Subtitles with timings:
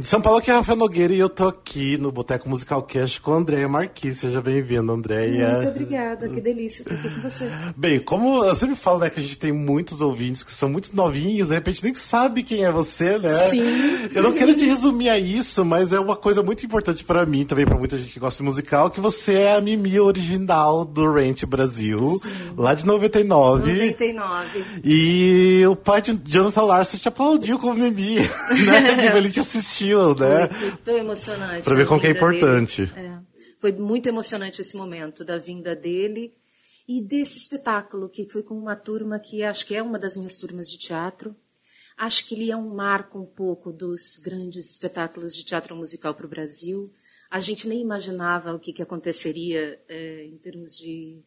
[0.00, 3.20] De São Paulo, que é Rafael Nogueira e eu tô aqui no Boteco Musical Cast
[3.20, 4.20] com a Andréia Marquis.
[4.20, 5.56] Seja bem-vinda, Andréia.
[5.56, 7.50] Muito obrigada, que delícia estar aqui com você.
[7.76, 10.96] Bem, como eu sempre falo, né, que a gente tem muitos ouvintes que são muito
[10.96, 13.34] novinhos, de repente nem sabe quem é você, né?
[13.34, 14.08] Sim.
[14.14, 17.44] Eu não quero te resumir a isso, mas é uma coisa muito importante para mim,
[17.44, 21.12] também para muita gente que gosta de musical, que você é a Mimi original do
[21.12, 22.30] Rent Brasil, Sim.
[22.56, 23.70] lá de 99.
[23.70, 24.64] 99.
[24.82, 28.16] E o pai de Jonathan Larson te aplaudiu como Mimi,
[28.64, 28.96] né?
[28.98, 30.48] tipo, ele te assistiu assistiu, né?
[30.48, 31.64] Foi, foi tão emocionante.
[31.64, 32.82] Pra ver como que é importante.
[32.96, 33.18] É.
[33.58, 36.34] Foi muito emocionante esse momento da vinda dele
[36.88, 40.36] e desse espetáculo, que foi com uma turma que acho que é uma das minhas
[40.36, 41.34] turmas de teatro.
[41.96, 46.26] Acho que ele é um marco um pouco dos grandes espetáculos de teatro musical para
[46.26, 46.90] o Brasil.
[47.30, 51.22] A gente nem imaginava o que, que aconteceria é, em termos de,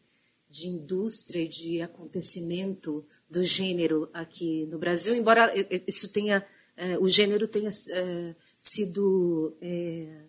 [0.48, 5.52] de indústria e de acontecimento do gênero aqui no Brasil, embora
[5.86, 10.24] isso tenha, é, o gênero tenha é, sido é,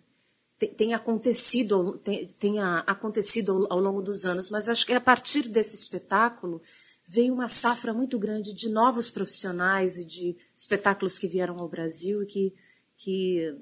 [0.76, 2.00] tenha acontecido
[2.38, 6.60] tenha acontecido ao longo dos anos, mas acho que a partir desse espetáculo
[7.06, 12.22] veio uma safra muito grande de novos profissionais e de espetáculos que vieram ao Brasil
[12.22, 12.54] e que
[12.96, 13.54] que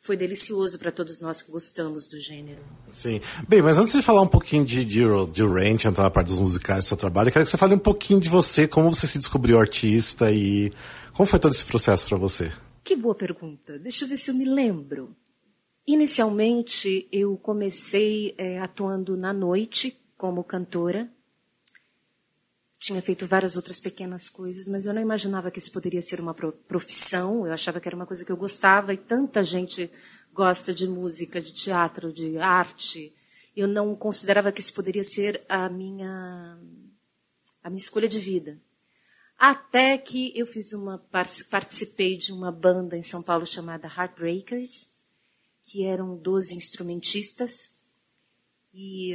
[0.00, 2.60] foi delicioso para todos nós que gostamos do gênero.
[2.90, 3.20] Sim.
[3.46, 6.38] Bem, mas antes de falar um pouquinho de, de, de Ranch, entrar na parte dos
[6.38, 9.06] musicais do seu trabalho, eu quero que você fale um pouquinho de você, como você
[9.06, 10.72] se descobriu artista e
[11.12, 12.50] como foi todo esse processo para você.
[12.82, 13.78] Que boa pergunta.
[13.78, 15.16] Deixa eu ver se eu me lembro.
[15.86, 21.10] Inicialmente, eu comecei é, atuando na noite como cantora.
[22.78, 26.34] Tinha feito várias outras pequenas coisas, mas eu não imaginava que isso poderia ser uma
[26.34, 27.46] profissão.
[27.46, 29.90] Eu achava que era uma coisa que eu gostava e tanta gente
[30.32, 33.14] gosta de música, de teatro, de arte.
[33.54, 36.58] Eu não considerava que isso poderia ser a minha
[37.62, 38.58] a minha escolha de vida.
[39.40, 40.98] Até que eu fiz uma
[41.48, 44.90] participei de uma banda em São Paulo chamada Heartbreakers,
[45.62, 47.78] que eram 12 instrumentistas.
[48.74, 49.14] E,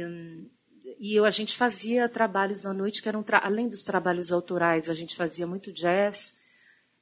[0.98, 4.94] e eu, a gente fazia trabalhos na noite que eram além dos trabalhos autorais, a
[4.94, 6.36] gente fazia muito jazz,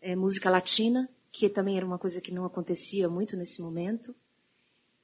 [0.02, 4.14] é, música latina, que também era uma coisa que não acontecia muito nesse momento.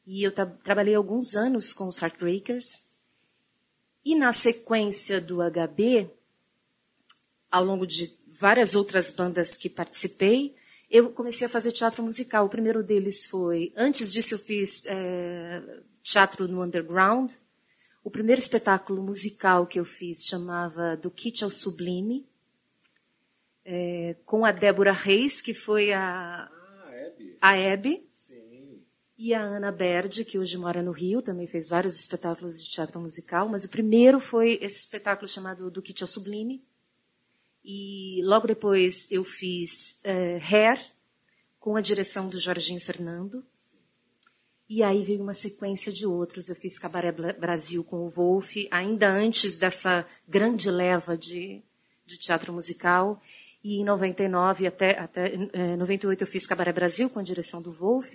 [0.07, 2.85] E eu tra trabalhei alguns anos com os Heartbreakers.
[4.05, 6.20] E na sequência do HB,
[7.51, 10.55] ao longo de várias outras bandas que participei,
[10.91, 12.47] eu comecei a fazer teatro musical.
[12.47, 15.63] O primeiro deles foi, antes disso eu fiz é,
[16.03, 17.33] teatro no underground.
[18.03, 22.27] O primeiro espetáculo musical que eu fiz chamava Do Kit ao Sublime,
[23.65, 26.51] é, com a Débora Reis, que foi a, ah,
[27.41, 28.09] a Hebe.
[29.23, 32.99] E a Ana Berdi, que hoje mora no Rio, também fez vários espetáculos de teatro
[32.99, 36.65] musical, mas o primeiro foi esse espetáculo chamado Do Kit ao Sublime,
[37.65, 40.81] e logo depois eu fiz uh, Hair,
[41.59, 43.45] com a direção do Jorginho Fernando.
[44.69, 46.49] E aí veio uma sequência de outros.
[46.49, 51.61] Eu fiz Cabaré Brasil com o Wolf, ainda antes dessa grande leva de,
[52.07, 53.21] de teatro musical.
[53.63, 57.73] E em 99 até, até eh, 98 eu fiz Cabaré Brasil com a direção do
[57.73, 58.15] Wolf.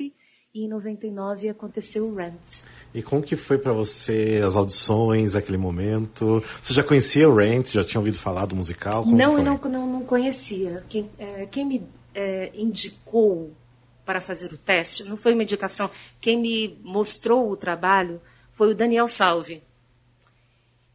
[0.56, 2.64] E em 99 aconteceu o Rent.
[2.94, 6.42] E como que foi para você as audições, aquele momento?
[6.62, 7.72] Você já conhecia o Rent?
[7.74, 9.04] Já tinha ouvido falar do musical?
[9.04, 10.82] Como não, eu não, não, não conhecia.
[10.88, 11.84] Quem, é, quem me
[12.14, 13.52] é, indicou
[14.06, 15.92] para fazer o teste não foi uma indicação.
[16.22, 18.22] Quem me mostrou o trabalho
[18.54, 19.62] foi o Daniel Salve,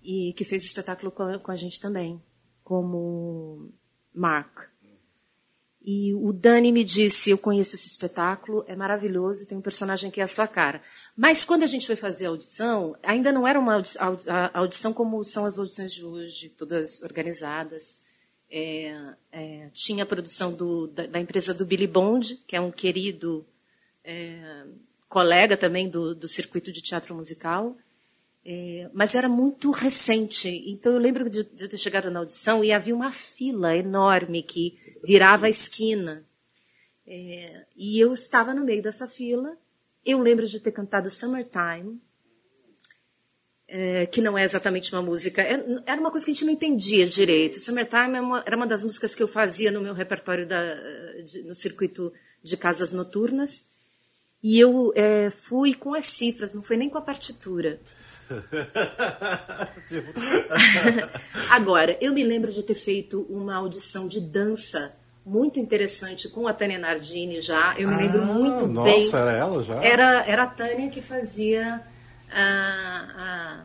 [0.03, 2.19] e que fez o espetáculo com a, com a gente também,
[2.65, 3.71] como
[4.15, 4.70] Mark.
[5.83, 10.21] E o Dani me disse: Eu conheço esse espetáculo, é maravilhoso, tem um personagem que
[10.21, 10.83] é a sua cara.
[11.17, 13.83] Mas quando a gente foi fazer a audição, ainda não era uma
[14.53, 17.99] audição como são as audições de hoje, todas organizadas.
[18.53, 22.73] É, é, tinha a produção do, da, da, empresa do Billy Bond, que é um
[22.73, 23.47] querido
[24.05, 24.65] é,
[25.09, 27.77] colega também do, do, circuito de teatro musical.
[28.45, 30.49] É, mas era muito recente.
[30.67, 34.77] Então eu lembro de, de ter chegado na audição e havia uma fila enorme que
[35.03, 36.25] virava a esquina.
[37.07, 39.57] É, e eu estava no meio dessa fila.
[40.05, 42.01] Eu lembro de ter cantado Summertime,
[43.67, 45.43] é, que não é exatamente uma música.
[45.43, 47.61] É, era uma coisa que a gente não entendia direito.
[47.61, 50.75] Summertime é uma, era uma das músicas que eu fazia no meu repertório da,
[51.23, 52.13] de, no circuito
[52.43, 53.71] de casas noturnas.
[54.43, 57.81] E eu é, fui com as cifras, não foi nem com a partitura.
[61.51, 64.95] Agora, eu me lembro de ter feito uma audição de dança
[65.25, 67.75] muito interessante com a Tânia Nardini já.
[67.79, 69.05] Eu me lembro ah, muito nossa, bem.
[69.05, 69.85] Nossa, era ela já?
[69.85, 71.83] Era, era a Tânia que fazia
[72.31, 73.63] a,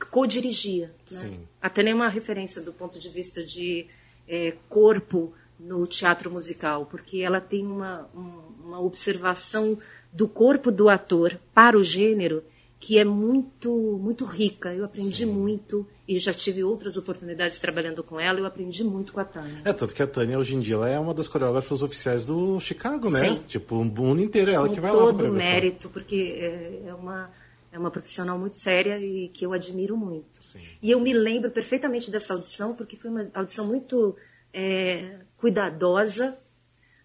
[0.00, 0.92] a co-dirigia.
[1.10, 1.38] Né?
[1.60, 3.86] A Tânia é uma referência do ponto de vista de
[4.28, 9.78] é, corpo no teatro musical, porque ela tem uma, um, uma observação
[10.12, 12.42] do corpo do ator para o gênero
[12.84, 14.74] que é muito muito rica.
[14.74, 15.32] Eu aprendi Sim.
[15.32, 18.38] muito e já tive outras oportunidades trabalhando com ela.
[18.38, 19.62] Eu aprendi muito com a Tânia.
[19.64, 22.60] É tanto que a Tânia hoje em dia ela é uma das coreógrafas oficiais do
[22.60, 23.20] Chicago, né?
[23.20, 23.42] Sim.
[23.48, 25.12] Tipo, o mundo inteiro é ela com que vai todo lá.
[25.12, 27.30] Todo mérito, porque é, é uma
[27.72, 30.44] é uma profissional muito séria e que eu admiro muito.
[30.44, 30.58] Sim.
[30.82, 34.14] E eu me lembro perfeitamente dessa audição, porque foi uma audição muito
[34.52, 36.36] é, cuidadosa,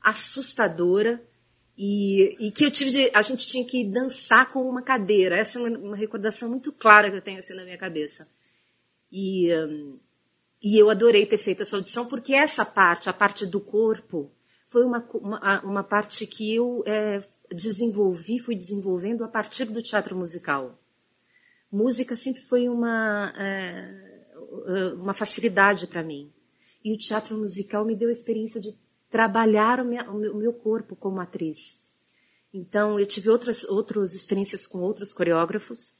[0.02, 1.24] assustadora,
[1.82, 5.38] e, e, que eu tive de, a gente tinha que dançar com uma cadeira.
[5.38, 8.30] Essa é uma, uma recordação muito clara que eu tenho assim na minha cabeça.
[9.10, 9.98] E, um,
[10.62, 14.30] e eu adorei ter feito essa audição, porque essa parte, a parte do corpo,
[14.68, 20.18] foi uma, uma, uma parte que eu é, desenvolvi, fui desenvolvendo a partir do teatro
[20.18, 20.78] musical.
[21.72, 26.30] Música sempre foi uma, é, uma facilidade para mim.
[26.84, 28.78] E o teatro musical me deu a experiência de
[29.10, 31.84] trabalhar o, minha, o meu corpo como atriz.
[32.54, 36.00] Então, eu tive outras, outras experiências com outros coreógrafos,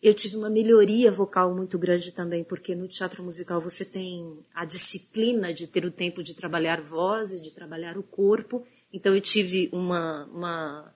[0.00, 4.64] eu tive uma melhoria vocal muito grande também, porque no teatro musical você tem a
[4.64, 8.64] disciplina de ter o tempo de trabalhar voz e de trabalhar o corpo.
[8.92, 10.94] Então eu tive uma, uma,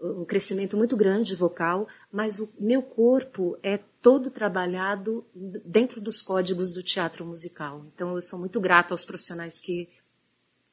[0.00, 5.26] um crescimento muito grande vocal, mas o meu corpo é todo trabalhado
[5.62, 7.84] dentro dos códigos do teatro musical.
[7.94, 9.86] Então eu sou muito grata aos profissionais que,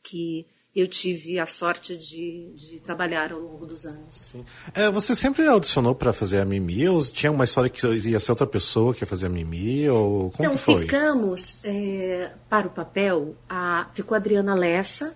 [0.03, 4.33] que eu tive a sorte de, de trabalhar ao longo dos anos.
[4.74, 8.31] É, você sempre audicionou para fazer a Mimi ou tinha uma história que ia ser
[8.31, 9.89] outra pessoa que ia fazer a Mimi?
[9.89, 10.83] Ou como então, foi?
[10.83, 15.13] ficamos é, para o papel, a, ficou a Adriana Lessa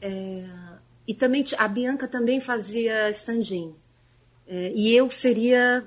[0.00, 0.44] é,
[1.06, 3.74] e também a Bianca também fazia stand-in.
[4.48, 5.86] É, e eu seria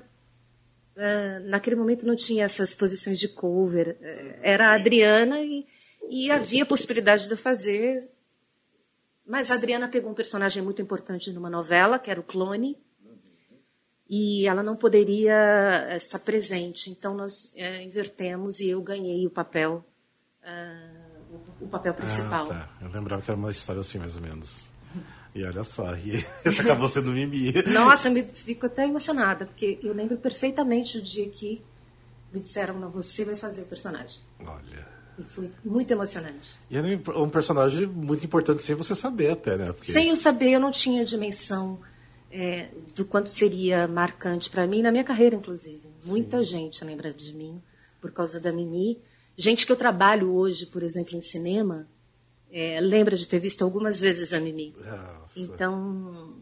[0.96, 3.96] é, naquele momento não tinha essas posições de cover.
[4.00, 5.66] É, era a Adriana e,
[6.10, 8.10] e havia possibilidade de eu fazer
[9.30, 12.76] mas a Adriana pegou um personagem muito importante numa novela, que era o Clone,
[14.08, 16.90] e ela não poderia eh, estar presente.
[16.90, 19.84] Então nós é, invertemos e eu ganhei o papel,
[20.42, 22.50] uh, o papel principal.
[22.50, 22.68] Ah, tá.
[22.80, 24.64] Eu lembrava que era uma história assim, mais ou menos.
[25.32, 27.52] E olha só, e esse acabou sendo Mimi.
[27.72, 31.64] Nossa, me fico até emocionada, porque eu lembro perfeitamente o dia que
[32.32, 34.20] me disseram, não, você vai fazer o personagem.
[34.40, 34.99] Olha.
[35.26, 36.58] Foi muito emocionante.
[36.70, 36.82] E é
[37.16, 39.66] um personagem muito importante sem você saber até, né?
[39.66, 39.84] Porque...
[39.84, 41.78] Sem eu saber, eu não tinha dimensão
[42.30, 45.82] é, do quanto seria marcante para mim, na minha carreira, inclusive.
[46.00, 46.10] Sim.
[46.10, 47.60] Muita gente lembra de mim
[48.00, 49.00] por causa da Mimi.
[49.36, 51.86] Gente que eu trabalho hoje, por exemplo, em cinema,
[52.52, 54.74] é, lembra de ter visto algumas vezes a Mimi.
[54.78, 55.40] Nossa.
[55.40, 56.34] Então,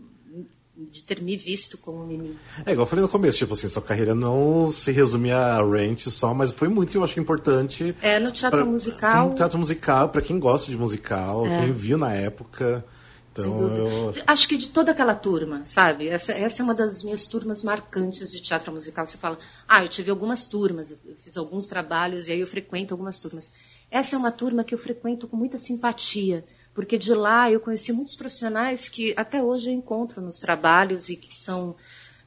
[0.90, 2.38] de ter me visto como Mimi.
[2.64, 6.08] É, igual eu falei no começo, tipo assim, sua carreira não se resume a Ranch
[6.08, 7.94] só, mas foi muito, eu acho, importante.
[8.00, 9.28] É, no teatro pra, musical.
[9.30, 11.60] No teatro musical, para quem gosta de musical, é.
[11.60, 12.84] quem viu na época.
[13.32, 14.12] Então, eu...
[14.26, 16.08] Acho que de toda aquela turma, sabe?
[16.08, 19.06] Essa, essa é uma das minhas turmas marcantes de teatro musical.
[19.06, 19.38] Você fala,
[19.68, 23.52] ah, eu tive algumas turmas, eu fiz alguns trabalhos e aí eu frequento algumas turmas.
[23.90, 26.44] Essa é uma turma que eu frequento com muita simpatia
[26.78, 31.16] porque de lá eu conheci muitos profissionais que até hoje eu encontro nos trabalhos e
[31.16, 31.74] que são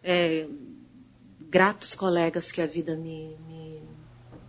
[0.03, 0.45] é,
[1.49, 3.81] gratos colegas que a vida me, me,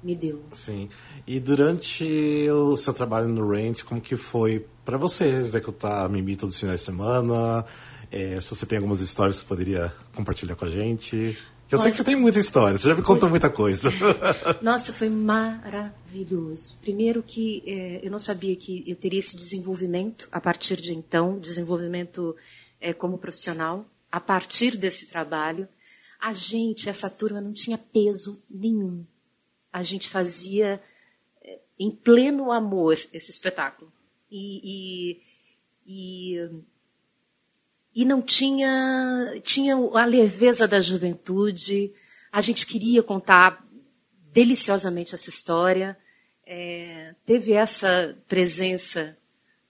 [0.02, 0.42] me, deu.
[0.54, 0.90] Sim.
[1.24, 6.34] E durante o seu trabalho no Rent, como que foi para você executar a Mimi
[6.34, 7.64] todos os finais de semana?
[8.10, 11.38] É, se você tem algumas histórias que poderia compartilhar com a gente.
[11.70, 13.88] Eu sei que você tem muita história, você já me contou muita coisa.
[14.60, 16.01] Nossa, foi maravilhoso.
[16.82, 21.38] Primeiro que é, eu não sabia que eu teria esse desenvolvimento a partir de então,
[21.38, 22.36] desenvolvimento
[22.80, 25.68] é, como profissional, a partir desse trabalho.
[26.20, 29.04] A gente, essa turma, não tinha peso nenhum.
[29.72, 30.80] A gente fazia
[31.42, 33.92] é, em pleno amor esse espetáculo.
[34.30, 35.20] E, e,
[35.86, 36.62] e
[37.94, 41.92] e não tinha tinha a leveza da juventude.
[42.30, 43.62] A gente queria contar
[44.32, 45.96] deliciosamente essa história.
[46.46, 49.16] É, teve essa presença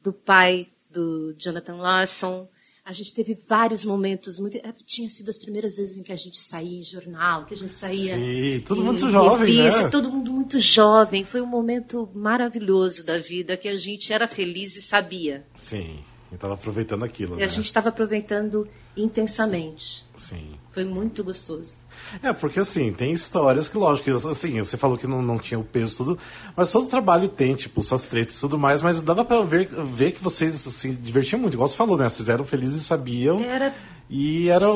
[0.01, 2.49] do pai do Jonathan Larson.
[2.85, 6.17] A gente teve vários momentos, muito, é, tinha sido as primeiras vezes em que a
[6.17, 8.17] gente saía em jornal, que a gente saía.
[8.17, 9.89] Sim, todo mundo jovem, revista, né?
[9.91, 11.25] Todo mundo muito jovem.
[11.25, 15.47] Foi um momento maravilhoso da vida que a gente era feliz e sabia.
[15.55, 16.03] Sim
[16.35, 17.37] estava aproveitando aquilo.
[17.37, 17.45] E né?
[17.45, 20.05] a gente estava aproveitando intensamente.
[20.17, 20.55] Sim.
[20.73, 21.77] Foi muito gostoso.
[22.23, 25.65] É, porque assim, tem histórias que, lógico, assim, você falou que não, não tinha o
[25.65, 26.19] peso tudo,
[26.57, 30.13] mas todo trabalho tem, tipo, suas tretas e tudo mais, mas dava pra ver, ver
[30.13, 32.09] que vocês, assim, divertiam muito, igual você falou, né?
[32.09, 33.41] Vocês eram felizes e sabiam.
[33.41, 33.75] Era.
[34.09, 34.67] E era.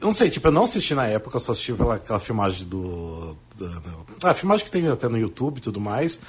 [0.00, 3.36] Não sei, tipo, eu não assisti na época, eu só assisti pela aquela filmagem do.
[3.56, 6.20] do, do a filmagem que tem até no YouTube e tudo mais.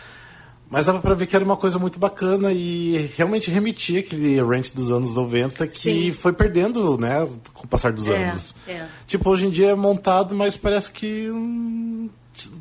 [0.69, 4.73] Mas dava pra ver que era uma coisa muito bacana e realmente remetia aquele ranch
[4.73, 6.11] dos anos 90 que Sim.
[6.11, 8.53] foi perdendo, né, com o passar dos é, anos.
[8.67, 8.85] É.
[9.05, 12.09] Tipo, hoje em dia é montado, mas parece que hum,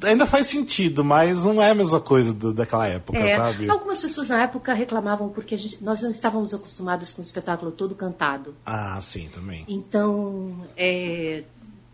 [0.05, 3.37] ainda faz sentido, mas não é a mesma coisa do, daquela época, é.
[3.37, 3.69] sabe?
[3.69, 7.95] Algumas pessoas na época reclamavam porque gente, nós não estávamos acostumados com o espetáculo todo
[7.95, 8.55] cantado.
[8.65, 9.65] Ah, sim, também.
[9.69, 11.43] Então, é,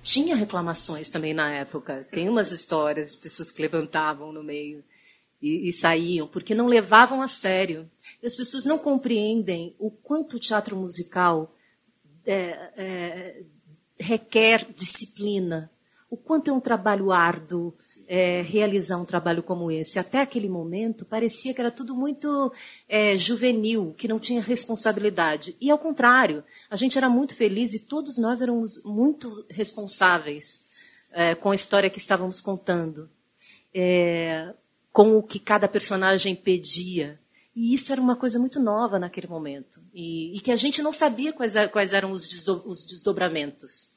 [0.02, 2.06] tinha reclamações também na época.
[2.10, 4.84] Tem umas histórias de pessoas que levantavam no meio
[5.42, 7.90] e, e saíam, porque não levavam a sério.
[8.22, 11.54] E as pessoas não compreendem o quanto o teatro musical
[12.24, 13.42] é, é,
[13.98, 15.70] requer disciplina,
[16.08, 17.74] o quanto é um trabalho árduo
[18.06, 19.98] é, realizar um trabalho como esse.
[19.98, 22.52] Até aquele momento parecia que era tudo muito
[22.86, 25.56] é, juvenil, que não tinha responsabilidade.
[25.58, 30.62] E ao contrário, a gente era muito feliz e todos nós éramos muito responsáveis
[31.10, 33.08] é, com a história que estávamos contando.
[34.92, 37.18] Com o que cada personagem pedia.
[37.54, 39.80] E isso era uma coisa muito nova naquele momento.
[39.92, 43.90] E, e que a gente não sabia quais, quais eram os, desdo, os, desdobramentos.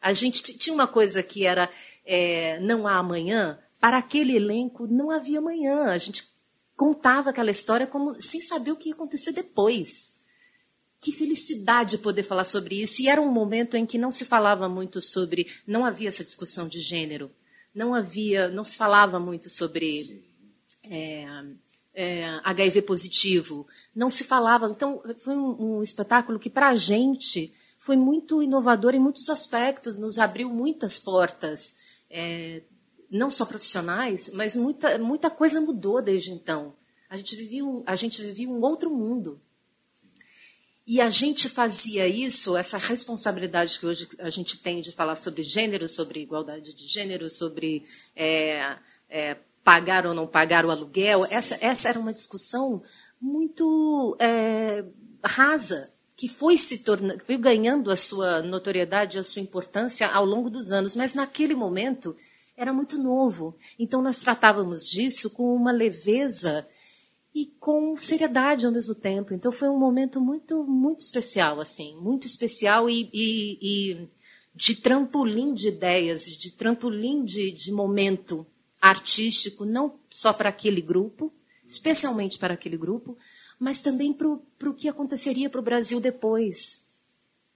[0.00, 1.68] A gente tinha uma coisa que era
[2.04, 3.58] é, não há amanhã.
[3.80, 5.86] Para aquele elenco, não havia amanhã.
[5.86, 6.28] A gente
[6.76, 10.20] contava aquela história como sem saber o que ia acontecer depois.
[11.00, 13.02] Que felicidade poder falar sobre isso.
[13.02, 15.48] E era um momento em que não se falava muito sobre.
[15.66, 17.30] Não havia essa discussão de gênero
[17.74, 20.24] não havia, não se falava muito sobre
[20.84, 21.24] é,
[21.94, 24.66] é, HIV positivo, não se falava.
[24.66, 29.98] Então, foi um, um espetáculo que, para a gente, foi muito inovador em muitos aspectos,
[29.98, 31.76] nos abriu muitas portas,
[32.10, 32.62] é,
[33.10, 36.74] não só profissionais, mas muita, muita coisa mudou desde então.
[37.08, 39.40] A gente vivia um, a gente vivia um outro mundo.
[40.90, 45.42] E a gente fazia isso, essa responsabilidade que hoje a gente tem de falar sobre
[45.42, 47.84] gênero, sobre igualdade de gênero, sobre
[48.16, 48.74] é,
[49.06, 52.82] é, pagar ou não pagar o aluguel, essa, essa era uma discussão
[53.20, 54.82] muito é,
[55.22, 60.48] rasa, que foi se tornando, foi ganhando a sua notoriedade, a sua importância ao longo
[60.48, 62.16] dos anos, mas naquele momento
[62.56, 63.54] era muito novo.
[63.78, 66.66] Então nós tratávamos disso com uma leveza
[67.34, 69.34] e com seriedade ao mesmo tempo.
[69.34, 74.08] Então foi um momento muito, muito especial, assim, muito especial e, e, e
[74.54, 78.46] de trampolim de ideias, de trampolim de, de momento
[78.80, 81.32] artístico, não só para aquele grupo,
[81.66, 83.16] especialmente para aquele grupo,
[83.58, 86.86] mas também para o que aconteceria para o Brasil depois.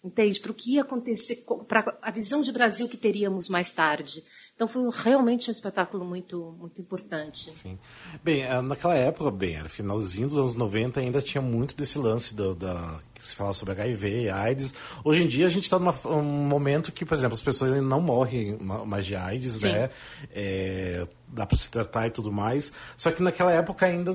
[0.04, 0.40] Entende?
[0.40, 4.24] Para o que ia acontecer, para a visão de Brasil que teríamos mais tarde.
[4.54, 7.52] Então foi realmente um espetáculo muito, muito importante.
[7.62, 7.78] Sim.
[8.22, 12.34] Bem, eh, naquela época, bem, era finalzinho dos anos 90, ainda tinha muito desse lance
[12.34, 14.74] do, da, que se fala sobre HIV, AIDS.
[15.02, 18.00] Hoje em dia a gente está num momento que, por exemplo, as pessoas ainda não
[18.00, 19.72] morrem mais de AIDS, Sim.
[19.72, 19.90] né?
[20.30, 22.70] É, dá para se tratar e tudo mais.
[22.96, 24.14] Só que naquela época ainda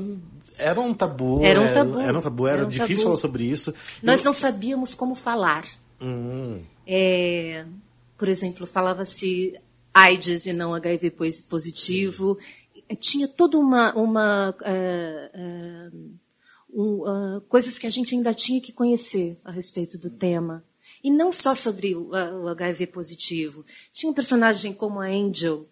[0.58, 1.44] era um tabu.
[1.44, 2.00] Era um tabu.
[2.00, 3.04] Era, era um tabu, era, era um difícil tabu.
[3.04, 3.74] falar sobre isso.
[4.04, 4.26] Nós Eu...
[4.26, 5.66] não sabíamos como falar.
[6.00, 6.62] Hum.
[6.86, 7.66] É,
[8.18, 9.60] por exemplo, falava-se
[9.98, 11.12] AIDS e não HIV
[11.50, 12.38] positivo.
[13.00, 13.94] Tinha toda uma.
[13.96, 15.92] uma uh,
[16.70, 20.64] uh, uh, coisas que a gente ainda tinha que conhecer a respeito do tema.
[21.04, 23.66] E não só sobre o, o HIV positivo.
[23.92, 25.68] Tinha um personagem como a Angel,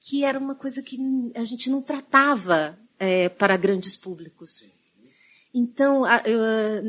[0.00, 0.98] que era uma coisa que
[1.34, 4.70] a gente não tratava é, para grandes públicos.
[5.54, 6.20] Então, a,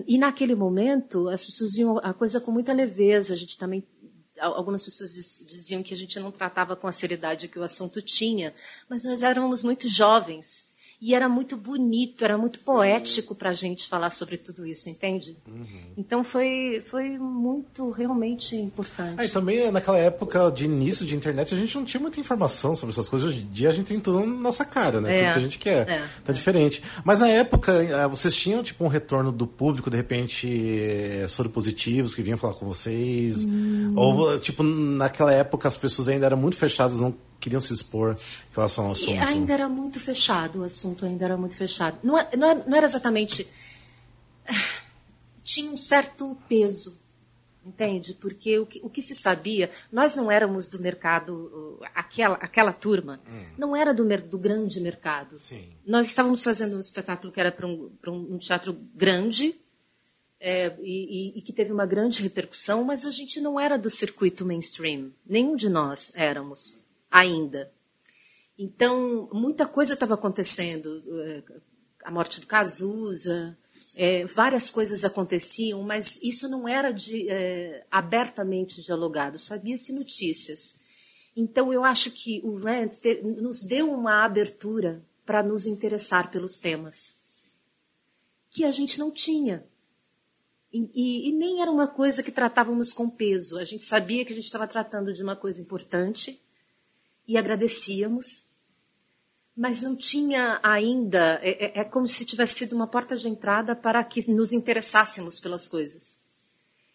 [0.08, 3.36] e naquele momento, as pessoas viam a coisa com muita leveza.
[3.36, 3.84] A gente também
[4.40, 5.14] algumas pessoas
[5.48, 8.54] diziam que a gente não tratava com a seriedade que o assunto tinha,
[8.90, 10.68] mas nós éramos muito jovens
[11.02, 15.38] e era muito bonito, era muito poético para a gente falar sobre tudo isso, entende?
[15.48, 15.66] Uhum.
[15.98, 19.16] Então foi, foi muito, realmente importante.
[19.18, 22.76] Ah, e também naquela época de início de internet a gente não tinha muita informação
[22.76, 23.30] sobre essas coisas.
[23.30, 25.16] Hoje em dia a gente tem tudo na nossa cara, né?
[25.16, 25.24] É.
[25.24, 25.90] Tudo que a gente quer.
[25.90, 25.98] É.
[26.24, 26.34] Tá é.
[26.34, 26.82] diferente.
[27.04, 31.52] Mas na época eh, vocês tinham tipo um retorno do público, de repente, eh, sobre
[31.52, 33.44] positivos que vinham falar com vocês?
[33.44, 33.94] Hum.
[33.96, 38.56] Ou, tipo, naquela época as pessoas ainda eram muito fechadas, não queriam se expor em
[38.56, 39.12] relação ao assunto?
[39.12, 41.98] E ainda era muito fechado, o assunto ainda era muito fechado.
[42.04, 43.48] Não, é, não, era, não era exatamente.
[45.44, 46.98] Tinha um certo peso,
[47.64, 48.16] entende?
[48.16, 53.22] Porque o que, o que, se sabia, nós não éramos do mercado, aquela, aquela turma,
[53.30, 53.46] hum.
[53.58, 55.38] não era do, do grande mercado.
[55.38, 55.70] Sim.
[55.86, 59.56] Nós estávamos fazendo um espetáculo que era para um, um, um teatro grande,
[60.40, 63.90] é, e, e, e, que teve uma grande repercussão, mas a gente não era do
[63.90, 65.12] circuito mainstream.
[65.26, 66.78] Nenhum de nós éramos
[67.16, 67.72] ainda.
[68.60, 71.02] Então, muita coisa estava acontecendo.
[71.24, 71.44] Eh,
[72.04, 73.58] a morte do Cazuza,
[73.96, 80.78] é, várias coisas aconteciam, mas isso não era de, é, abertamente dialogado, sabia-se notícias.
[81.36, 82.90] Então, eu acho que o Rand
[83.24, 87.18] nos deu uma abertura para nos interessar pelos temas
[88.52, 89.66] que a gente não tinha.
[90.72, 93.58] E, e, e, nem era uma coisa que tratávamos com peso.
[93.58, 96.42] A gente sabia que a gente estava tratando de uma coisa importante
[97.28, 98.46] e agradecíamos,
[99.56, 101.40] mas não tinha ainda.
[101.42, 105.40] É, é, é como se tivesse sido uma porta de entrada para que nos interessássemos
[105.40, 106.24] pelas coisas.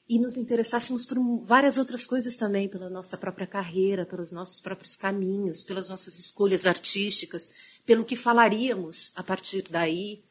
[0.08, 4.96] E nos interessássemos por várias outras coisas também, pela nossa própria carreira, pelos nossos próprios
[4.96, 10.22] caminhos, pelas nossas escolhas artísticas, pelo que falaríamos a partir daí.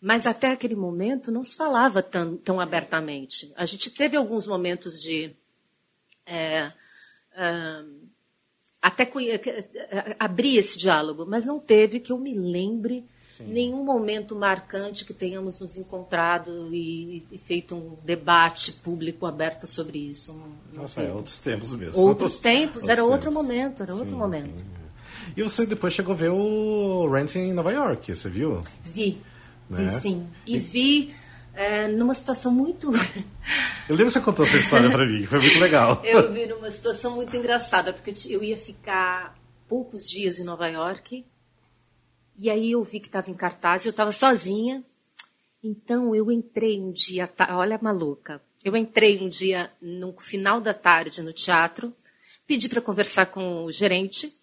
[0.00, 3.52] Mas até aquele momento não se falava tão, tão abertamente.
[3.56, 5.34] A gente teve alguns momentos de.
[6.24, 6.72] É,
[8.86, 9.10] até
[10.16, 13.04] abrir esse diálogo, mas não teve que eu me lembre
[13.36, 13.46] Sim.
[13.48, 19.98] nenhum momento marcante que tenhamos nos encontrado e, e, feito um debate público aberto sobre
[19.98, 20.32] isso.
[20.32, 22.00] Não, não Nossa, é outros tempos mesmo.
[22.00, 23.12] Outros tempos, outros era tempos.
[23.12, 24.60] outro momento, era sim, outro momento.
[24.60, 24.66] Sim.
[25.36, 28.60] E você depois chegou a ver o Rent em Nova York, você viu?
[28.84, 29.20] Vi,
[29.68, 29.82] né?
[29.82, 30.26] vi sim.
[30.46, 30.58] E, e...
[30.60, 31.14] vi
[31.56, 32.92] é, numa situação muito.
[33.88, 36.00] Eu lembro que você contou essa história para mim, foi muito legal.
[36.04, 39.36] eu vi numa situação muito engraçada, porque eu ia ficar
[39.66, 41.24] poucos dias em Nova York,
[42.38, 44.84] e aí eu vi que estava em cartaz, eu estava sozinha,
[45.64, 50.74] então eu entrei um dia, olha a maluca, eu entrei um dia no final da
[50.74, 51.92] tarde no teatro,
[52.46, 54.36] pedi para conversar com o gerente,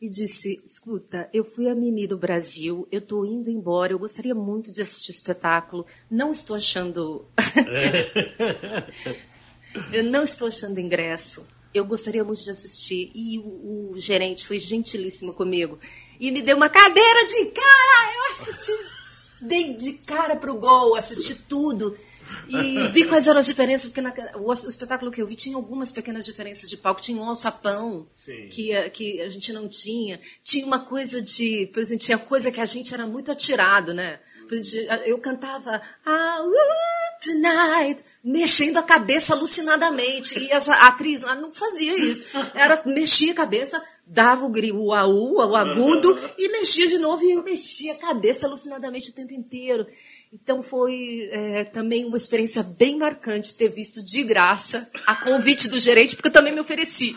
[0.00, 4.34] e disse: Escuta, eu fui a Mimi do Brasil, eu estou indo embora, eu gostaria
[4.34, 7.26] muito de assistir espetáculo, não estou achando.
[9.92, 11.46] eu não estou achando ingresso.
[11.74, 13.10] Eu gostaria muito de assistir.
[13.14, 15.78] E o, o gerente foi gentilíssimo comigo
[16.18, 18.14] e me deu uma cadeira de cara.
[18.14, 18.72] Eu assisti,
[19.40, 21.96] dei de cara pro gol, assisti tudo.
[22.48, 25.56] E vi quais eram as diferenças, porque na, o, o, espetáculo que eu vi tinha
[25.56, 27.00] algumas pequenas diferenças de palco.
[27.00, 28.06] Tinha um alçapão
[28.50, 30.20] que, que a gente não tinha.
[30.42, 31.68] Tinha uma coisa de.
[31.72, 34.20] Por exemplo, tinha coisa que a gente era muito atirado, né?
[35.04, 40.38] Eu cantava ah, uh, Tonight, mexendo a cabeça alucinadamente.
[40.38, 42.22] E essa atriz lá não fazia isso.
[42.54, 47.32] Era, mexia a cabeça, dava o, o, o, o agudo, e mexia de novo e
[47.32, 49.86] eu mexia a cabeça alucinadamente o tempo inteiro.
[50.32, 55.78] Então foi é, também uma experiência bem marcante ter visto de graça a convite do
[55.78, 57.16] gerente, porque eu também me ofereci.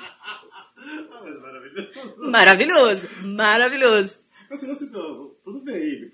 [2.17, 3.07] maravilhoso.
[3.23, 4.87] Maravilhoso, Mas você,
[5.43, 6.11] tudo bem,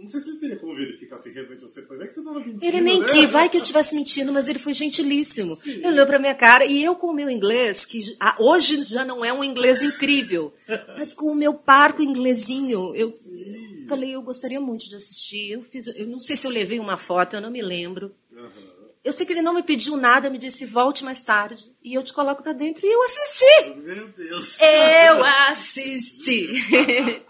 [0.00, 1.96] não sei se ele teria como verificar se realmente você foi.
[1.96, 2.64] Não é que você estava mentindo.
[2.64, 3.06] Ele nem né?
[3.06, 5.54] que, vai que eu estivesse mentindo, mas ele foi gentilíssimo.
[5.56, 5.70] Sim.
[5.70, 8.00] Ele olhou para minha cara e eu, com o meu inglês, que
[8.38, 10.52] hoje já não é um inglês incrível,
[10.96, 15.50] mas com o meu parco inglesinho, eu Sim falei, eu gostaria muito de assistir.
[15.50, 18.14] Eu fiz, eu não sei se eu levei uma foto, eu não me lembro.
[18.30, 18.70] Uhum.
[19.02, 22.02] Eu sei que ele não me pediu nada, me disse volte mais tarde e eu
[22.02, 23.80] te coloco para dentro e eu assisti.
[23.80, 24.58] Meu Deus.
[24.60, 26.48] Eu assisti.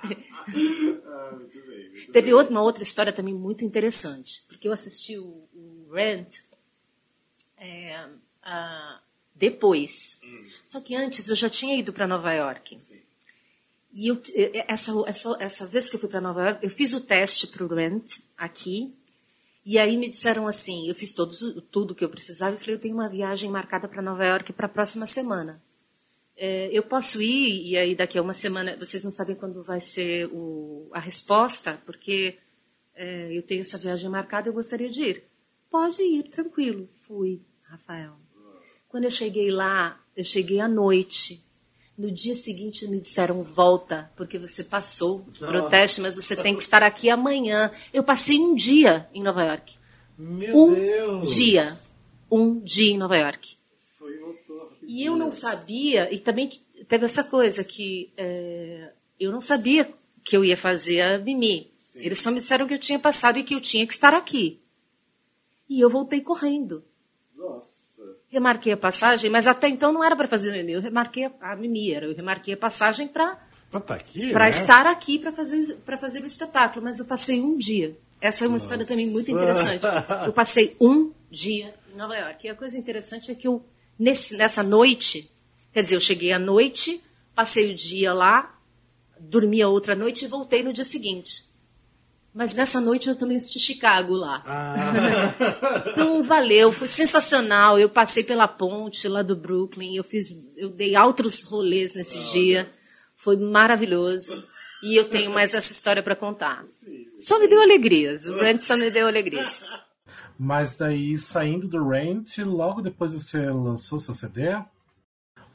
[1.06, 1.38] ah,
[2.06, 2.34] Teve bem.
[2.34, 6.40] uma outra história também muito interessante, porque eu assisti o, o Rent
[7.56, 8.08] é,
[9.34, 10.20] depois.
[10.24, 10.46] Hum.
[10.64, 12.78] Só que antes eu já tinha ido para Nova York.
[12.80, 13.00] Sim.
[13.92, 14.20] E eu,
[14.68, 17.64] essa, essa, essa vez que eu fui para Nova York, eu fiz o teste para
[17.64, 18.94] o Rent aqui.
[19.64, 22.80] E aí me disseram assim, eu fiz todos, tudo que eu precisava e falei, eu
[22.80, 25.62] tenho uma viagem marcada para Nova York para a próxima semana.
[26.42, 29.78] É, eu posso ir e aí daqui a uma semana, vocês não sabem quando vai
[29.78, 32.38] ser o, a resposta, porque
[32.94, 35.24] é, eu tenho essa viagem marcada, eu gostaria de ir.
[35.70, 36.88] Pode ir, tranquilo.
[37.06, 38.14] Fui, Rafael.
[38.88, 41.44] Quando eu cheguei lá, eu cheguei à noite.
[41.96, 46.62] No dia seguinte me disseram volta, porque você passou o protesto, mas você tem que
[46.62, 47.70] estar aqui amanhã.
[47.92, 49.76] Eu passei um dia em Nova York.
[50.16, 51.34] Meu um Deus.
[51.34, 51.78] dia.
[52.30, 53.59] Um dia em Nova York.
[54.90, 56.50] E eu não sabia, e também
[56.88, 59.88] teve essa coisa que é, eu não sabia
[60.24, 61.72] que eu ia fazer a Mimi.
[61.78, 62.00] Sim.
[62.02, 64.60] Eles só me disseram que eu tinha passado e que eu tinha que estar aqui.
[65.68, 66.82] E eu voltei correndo.
[67.36, 67.80] Nossa
[68.28, 71.32] remarquei a passagem, mas até então não era para fazer o Mimi, eu remarquei a,
[71.52, 73.36] a Mimi, eu remarquei a passagem para
[73.70, 74.48] tá para né?
[74.48, 77.96] estar aqui para fazer para fazer o espetáculo, mas eu passei um dia.
[78.20, 78.66] Essa é uma Nossa.
[78.66, 79.84] história também muito interessante.
[80.26, 82.46] Eu passei um dia em Nova York.
[82.46, 83.64] E a coisa interessante é que eu
[84.00, 85.30] nesse, nessa noite,
[85.72, 87.02] quer dizer, eu cheguei à noite,
[87.34, 88.58] passei o dia lá,
[89.20, 91.50] dormi a outra noite e voltei no dia seguinte.
[92.32, 94.42] Mas nessa noite eu também assisti Chicago lá.
[94.46, 95.34] Ah.
[95.90, 97.78] então valeu, foi sensacional.
[97.78, 102.32] Eu passei pela ponte lá do Brooklyn, eu fiz, eu dei outros rolês nesse ah,
[102.32, 102.72] dia.
[103.16, 104.48] Foi maravilhoso.
[104.82, 106.64] E eu tenho mais essa história para contar.
[107.18, 108.26] Só me deu alegrias.
[108.26, 109.68] O Rent só me deu alegrias.
[110.42, 114.58] Mas daí, saindo do Rent, logo depois você lançou seu CD?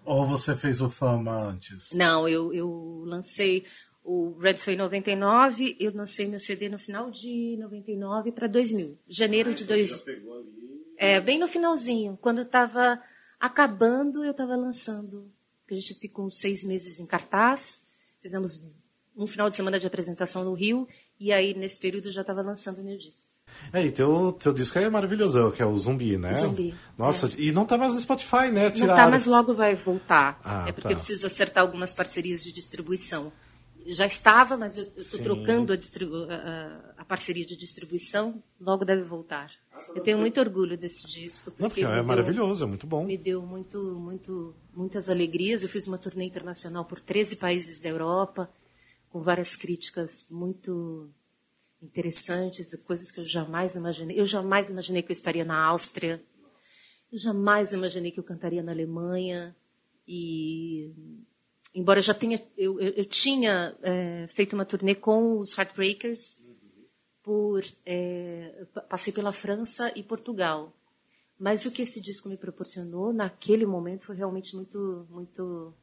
[0.04, 1.92] Ou você fez o Fama antes?
[1.92, 3.66] Não, eu, eu lancei
[4.04, 8.96] O Red foi em 99, eu lancei meu CD no final de 99 para 2000.
[9.08, 10.14] Janeiro de 2000.
[11.00, 12.16] É, bem no finalzinho.
[12.22, 13.02] Quando estava
[13.40, 15.34] acabando, eu estava lançando.
[15.68, 17.82] A gente ficou seis meses em cartaz,
[18.22, 18.64] fizemos
[19.18, 20.88] um final de semana de apresentação no Rio,
[21.20, 23.34] e aí nesse período eu já estava lançando o meu disco.
[23.74, 26.34] É, e teu, teu disco é maravilhoso, que é o Zumbi, né?
[26.34, 26.74] Zumbi.
[26.98, 27.30] Nossa, é.
[27.38, 28.70] e não tá mais no Spotify, né?
[28.70, 28.88] Tiraram...
[28.88, 30.40] Não tá, mas logo vai voltar.
[30.44, 30.94] Ah, é porque tá.
[30.94, 33.32] eu preciso acertar algumas parcerias de distribuição
[33.86, 39.52] já estava, mas eu estou trocando a, a, a, parceria de distribuição, logo deve voltar.
[39.94, 41.52] Eu tenho muito orgulho desse disco.
[41.52, 43.06] Porque, Não, porque é maravilhoso, é muito bom.
[43.06, 45.62] Me deu muito, muito, muitas alegrias.
[45.62, 48.50] Eu fiz uma turnê internacional por 13 países da Europa,
[49.10, 51.10] com várias críticas muito
[51.86, 54.20] interessantes, coisas que eu jamais imaginei.
[54.20, 56.22] Eu jamais imaginei que eu estaria na Áustria.
[57.12, 59.56] Eu jamais imaginei que eu cantaria na Alemanha.
[60.08, 60.92] E
[61.74, 66.44] embora eu já tenha eu, eu, eu tinha é, feito uma turnê com os Heartbreakers
[67.22, 70.72] por é, passei pela França e Portugal
[71.38, 75.74] mas o que esse disco me proporcionou naquele momento foi realmente muito muito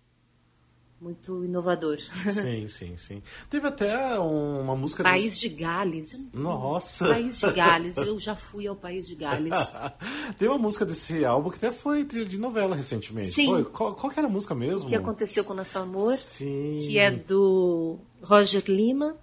[1.03, 1.99] muito inovador.
[1.99, 3.23] Sim, sim, sim.
[3.51, 5.03] Teve até uma música...
[5.03, 6.17] País de Gales.
[6.33, 7.09] Nossa!
[7.09, 7.97] País de Gales.
[7.97, 9.77] Eu já fui ao País de Gales.
[10.38, 13.31] Tem uma música desse álbum que até foi trilha de novela recentemente.
[13.31, 13.47] Sim.
[13.47, 13.65] Foi?
[13.65, 14.88] Qual, qual que era a música mesmo?
[14.88, 16.17] Que aconteceu com o Nosso Amor.
[16.17, 16.79] Sim.
[16.87, 19.17] Que é do Roger Lima,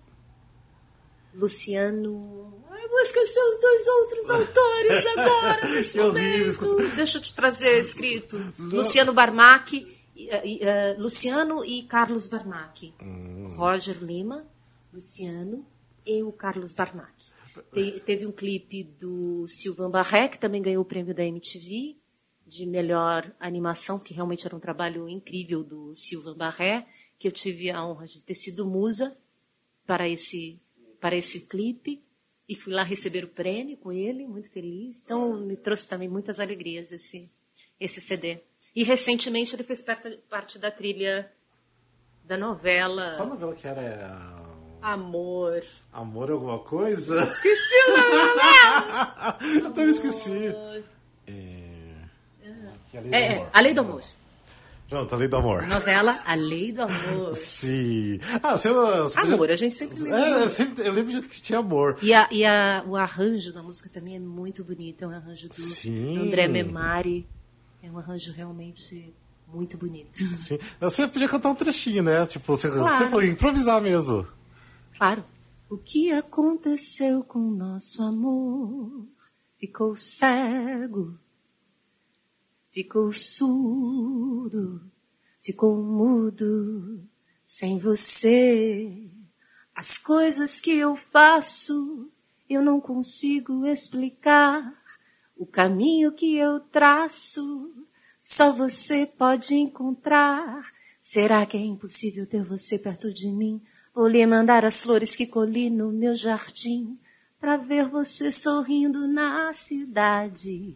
[1.34, 6.90] Luciano vou esquecer os dois outros autores agora, nesse momento.
[6.96, 8.42] Deixa eu te trazer escrito.
[8.58, 9.86] Luciano Barmac
[10.28, 12.94] uh, Luciano e Carlos Barnac.
[13.02, 13.48] Hum.
[13.50, 14.46] Roger Lima,
[14.94, 15.66] Luciano
[16.06, 17.14] e o Carlos Barnac.
[17.74, 21.98] Te, teve um clipe do Sylvain Barré, que também ganhou o prêmio da MTV
[22.50, 27.70] de melhor animação, que realmente era um trabalho incrível do Sylvain Barré, que eu tive
[27.70, 29.16] a honra de ter sido musa
[29.86, 30.60] para esse,
[31.00, 32.02] para esse clipe.
[32.48, 35.04] E fui lá receber o prêmio com ele, muito feliz.
[35.04, 37.30] Então, me trouxe também muitas alegrias esse,
[37.80, 38.42] esse CD.
[38.76, 39.84] E recentemente ele fez
[40.30, 41.32] parte da trilha
[42.24, 43.16] da novela.
[43.18, 43.82] Qual novela que era?
[43.82, 44.40] É
[44.82, 45.62] Amor.
[45.92, 47.24] Amor alguma coisa?
[47.24, 50.54] Esqueci o nome Eu também esqueci.
[51.28, 51.90] É...
[52.94, 54.02] É, é, A Lei do Amor.
[54.88, 55.68] Pronto, A Lei do Amor.
[55.68, 57.36] Novela A Lei do Amor.
[57.38, 58.20] Sim.
[58.42, 59.54] Ah, você, você amor, podia...
[59.54, 60.20] a gente sempre lembra.
[60.20, 61.98] É, eu, sempre, eu lembro que tinha amor.
[62.02, 65.04] E, a, e a, o arranjo da música também é muito bonito.
[65.04, 66.18] É um arranjo do Sim.
[66.18, 67.28] André Memari.
[67.82, 69.14] É um arranjo realmente
[69.48, 70.18] muito bonito.
[70.38, 70.60] Sim.
[70.80, 72.26] Você podia cantar um trechinho, né?
[72.26, 73.06] Tipo, você claro.
[73.06, 74.28] tipo, improvisar mesmo.
[74.98, 75.24] Claro.
[75.70, 79.08] O que aconteceu com nosso amor?
[79.58, 81.20] Ficou cego,
[82.72, 84.82] ficou surdo,
[85.42, 87.04] ficou mudo
[87.46, 89.12] sem você.
[89.76, 92.10] As coisas que eu faço
[92.50, 94.74] eu não consigo explicar.
[95.40, 97.72] O caminho que eu traço,
[98.22, 100.62] só você pode encontrar.
[101.00, 103.62] Será que é impossível ter você perto de mim?
[103.96, 107.00] Vou lhe mandar as flores que colhi no meu jardim,
[107.40, 110.76] para ver você sorrindo na cidade.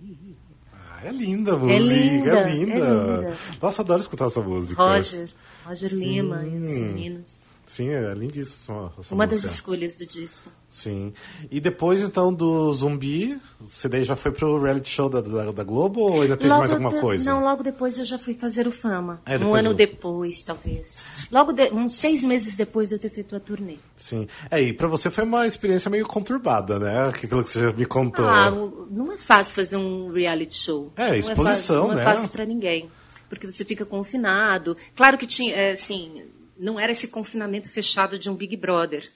[0.72, 2.74] Ah, é linda a música, é linda, é linda.
[2.74, 3.38] É linda.
[3.62, 4.82] Nossa, adoro escutar essa música.
[4.82, 5.30] Roger,
[5.66, 5.96] Roger Sim.
[5.96, 7.38] Lima e os meninos.
[7.74, 9.42] Sim, é lindíssima essa Uma música.
[9.42, 10.52] das escolhas do disco.
[10.70, 11.12] Sim.
[11.50, 15.64] E depois, então, do Zumbi, você daí já foi pro reality show da, da, da
[15.64, 17.00] Globo ou ainda teve logo mais alguma de...
[17.00, 17.32] coisa?
[17.32, 19.24] Não, logo depois eu já fui fazer o Fama.
[19.26, 19.74] É, um ano eu...
[19.74, 21.10] depois, talvez.
[21.32, 21.72] Logo, de...
[21.72, 23.78] uns seis meses depois de eu ter feito a turnê.
[23.98, 24.28] Sim.
[24.52, 27.12] É, e pra você foi uma experiência meio conturbada, né?
[27.28, 28.26] Pelo que você já me contou.
[28.28, 28.52] Ah,
[28.92, 30.94] não é fácil fazer um reality show.
[30.96, 31.96] É, exposição, não é fácil, né?
[31.96, 32.92] Não é fácil pra ninguém.
[33.28, 34.78] Porque você fica confinado.
[34.96, 36.22] Claro que tinha, é, assim,
[36.58, 39.08] não era esse confinamento fechado de um Big Brother.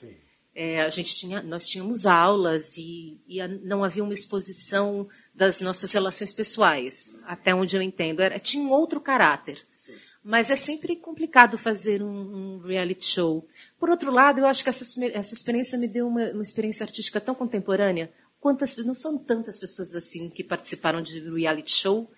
[0.54, 5.62] É, a gente tinha, nós tínhamos aulas e, e a, não havia uma exposição das
[5.62, 8.22] nossas relações pessoais, até onde eu entendo.
[8.22, 9.64] Era, tinha um outro caráter.
[9.72, 9.94] Sim.
[10.24, 13.48] Mas é sempre complicado fazer um, um, reality show.
[13.80, 17.22] Por outro lado, eu acho que essa, essa experiência me deu uma, uma experiência artística
[17.22, 18.12] tão contemporânea.
[18.40, 22.10] Quantas não são tantas pessoas assim que participaram de reality show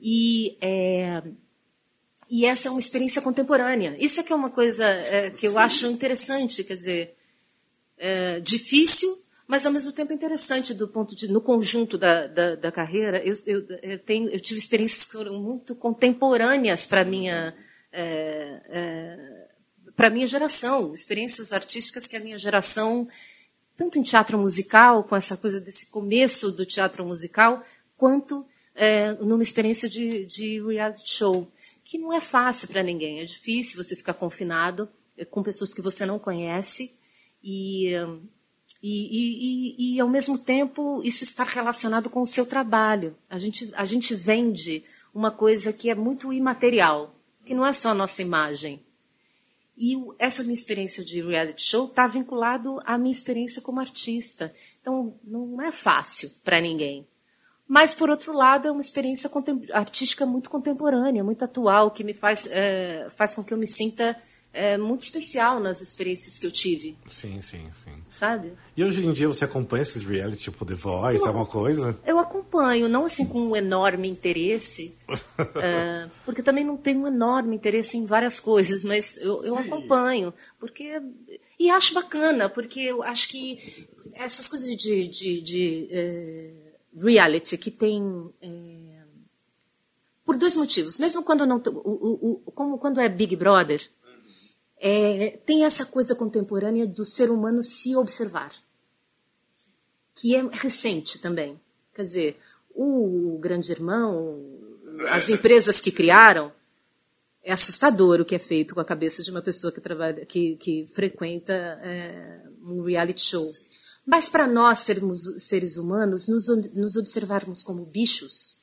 [0.00, 1.22] e é,
[2.30, 3.96] e essa é uma experiência contemporânea.
[3.98, 7.14] Isso é que é uma coisa é, que eu acho interessante, quer dizer,
[7.98, 12.72] é, difícil, mas ao mesmo tempo interessante do ponto de no conjunto da, da, da
[12.72, 13.18] carreira.
[13.24, 17.54] Eu, eu, eu, tenho, eu tive experiências que foram muito contemporâneas para minha
[17.92, 19.44] é, é,
[19.94, 23.06] para minha geração, experiências artísticas que a minha geração
[23.76, 27.62] tanto em teatro musical, com essa coisa desse começo do teatro musical,
[27.96, 31.50] quanto é, numa experiência de, de reality show,
[31.94, 33.20] que não é fácil para ninguém.
[33.20, 34.88] É difícil você ficar confinado
[35.30, 36.92] com pessoas que você não conhece
[37.40, 37.94] e,
[38.82, 43.16] e, e, e, ao mesmo tempo, isso está relacionado com o seu trabalho.
[43.30, 44.82] A gente, a gente vende
[45.14, 47.14] uma coisa que é muito imaterial,
[47.46, 48.84] que não é só a nossa imagem.
[49.78, 54.52] E essa minha experiência de reality show está vinculado à minha experiência como artista.
[54.80, 57.06] Então, não é fácil para ninguém.
[57.66, 59.30] Mas, por outro lado, é uma experiência
[59.72, 64.16] artística muito contemporânea, muito atual, que me faz, é, faz com que eu me sinta
[64.54, 66.96] é, muito especial nas experiências que eu tive.
[67.08, 67.92] Sim, sim, sim.
[68.08, 68.52] Sabe?
[68.76, 71.98] E hoje em dia você acompanha esses reality, tipo The Voice, eu, alguma coisa?
[72.06, 74.94] Eu acompanho, não assim com um enorme interesse,
[75.56, 80.32] é, porque também não tenho um enorme interesse em várias coisas, mas eu, eu acompanho,
[80.58, 81.02] porque...
[81.58, 83.58] E acho bacana, porque eu acho que
[84.12, 86.50] essas coisas de, de, de é,
[86.96, 88.30] reality que tem...
[88.40, 88.94] É,
[90.24, 90.98] por dois motivos.
[90.98, 93.86] Mesmo quando não, o, o, o, como quando é Big Brother,
[94.78, 98.52] é, tem essa coisa contemporânea do ser humano se observar,
[100.14, 101.60] que é recente também.
[101.94, 102.40] Quer dizer,
[102.74, 104.42] o Grande Irmão,
[105.08, 106.52] as empresas que criaram,
[107.42, 110.56] é assustador o que é feito com a cabeça de uma pessoa que trabalha, que,
[110.56, 113.44] que frequenta é, um reality show.
[114.06, 118.60] Mas para nós sermos seres humanos, nos, nos observarmos como bichos,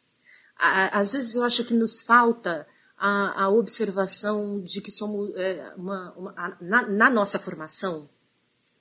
[0.55, 6.13] às vezes eu acho que nos falta a, a observação de que somos, é, uma,
[6.13, 8.07] uma, a, na, na, nossa formação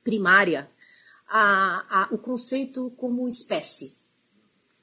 [0.05, 0.71] primária,
[1.27, 3.97] a, o conceito como espécie.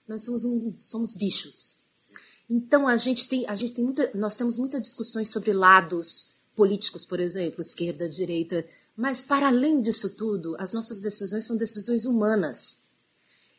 [0.08, 1.78] Nós somos, um, somos bichos.
[2.50, 7.06] Então a gente tem, a gente tem muita, nós temos muitas discussões sobre lados políticos,
[7.06, 8.66] por exemplo, esquerda, direita,
[8.98, 12.82] mas para além disso tudo, as nossas decisões são decisões humanas.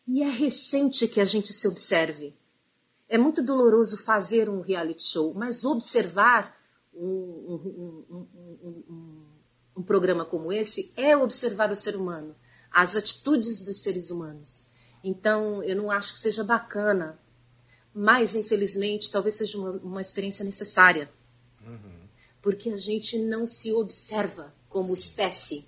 [0.04, 2.36] E é recente que a gente se observe.
[3.08, 6.58] É muito doloroso fazer um reality show, mas observar
[6.92, 7.06] um,
[8.10, 8.26] um,
[8.60, 9.26] um,
[9.76, 12.34] um, programa como esse é observar o ser humano,
[12.68, 14.66] as atitudes dos seres humanos.
[15.04, 17.16] Então, eu não acho que seja bacana,
[17.94, 21.08] mas infelizmente talvez seja uma, uma experiência necessária,
[21.64, 22.08] uhum.
[22.42, 25.66] porque a gente não se observa como espécie.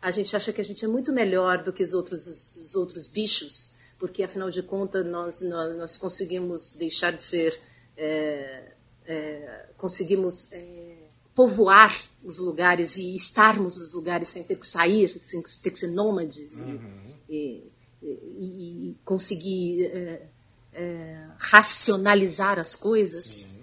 [0.00, 2.74] A gente acha que a gente é muito melhor do que os outros, os, os
[2.74, 3.72] outros bichos
[4.02, 7.56] porque afinal de contas nós, nós, nós conseguimos deixar de ser,
[7.96, 8.72] é,
[9.06, 10.96] é, conseguimos é,
[11.32, 15.86] povoar os lugares e estarmos nos lugares sem ter que sair, sem ter que ser
[15.86, 17.14] nômades uhum.
[17.28, 17.70] e,
[18.02, 20.26] e, e, e, conseguir é,
[20.72, 23.62] é, racionalizar as coisas, Sim.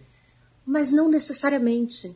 [0.65, 2.15] mas não necessariamente.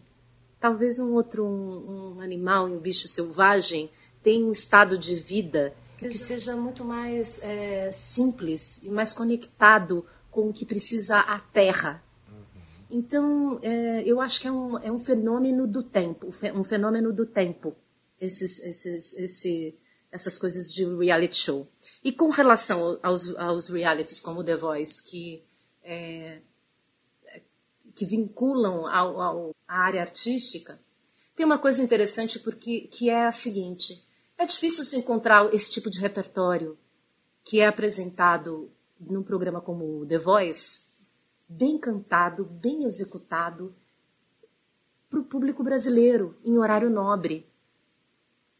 [0.63, 3.89] Talvez um outro um, um animal, um bicho selvagem,
[4.23, 10.47] tenha um estado de vida que seja muito mais é, simples e mais conectado com
[10.47, 12.01] o que precisa a Terra.
[12.89, 17.25] Então, é, eu acho que é um, é um fenômeno do tempo, um fenômeno do
[17.25, 17.75] tempo,
[18.17, 19.77] esses, esses, esse,
[20.09, 21.67] essas coisas de reality show.
[22.01, 25.43] E com relação aos, aos realities como The Voice, que,
[25.83, 26.39] é,
[27.95, 30.79] que vinculam ao, ao, à área artística,
[31.35, 34.05] tem uma coisa interessante porque que é a seguinte:
[34.37, 36.77] é difícil se encontrar esse tipo de repertório
[37.43, 40.89] que é apresentado num programa como The Voice,
[41.47, 43.75] bem cantado, bem executado,
[45.09, 47.47] para o público brasileiro, em horário nobre.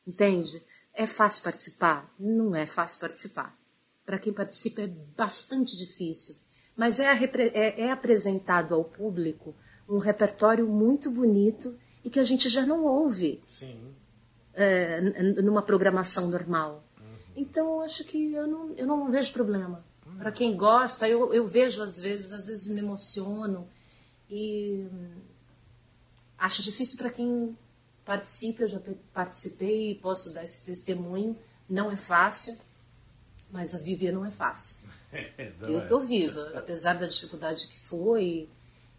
[0.06, 0.64] Entende?
[0.94, 2.14] É fácil participar?
[2.20, 3.58] Não é fácil participar.
[4.06, 6.36] Para quem participa é bastante difícil.
[6.76, 9.56] Mas é, é, é apresentado ao público
[9.88, 13.42] um repertório muito bonito e que a gente já não ouve.
[14.56, 15.02] É,
[15.42, 16.84] numa programação normal.
[17.36, 19.84] Então, eu acho que eu não, eu não vejo problema.
[20.18, 23.68] Para quem gosta, eu, eu vejo às vezes, às vezes me emociono
[24.30, 24.88] e
[26.38, 27.58] acho difícil para quem
[28.06, 28.64] participa.
[28.64, 28.82] Eu já
[29.12, 31.36] participei e posso dar esse testemunho.
[31.68, 32.56] Não é fácil,
[33.52, 34.78] mas a viver não é fácil.
[35.62, 36.06] Eu estou é.
[36.06, 38.48] viva, apesar da dificuldade que foi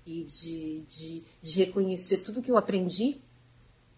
[0.06, 3.16] e de, de, de reconhecer tudo que eu aprendi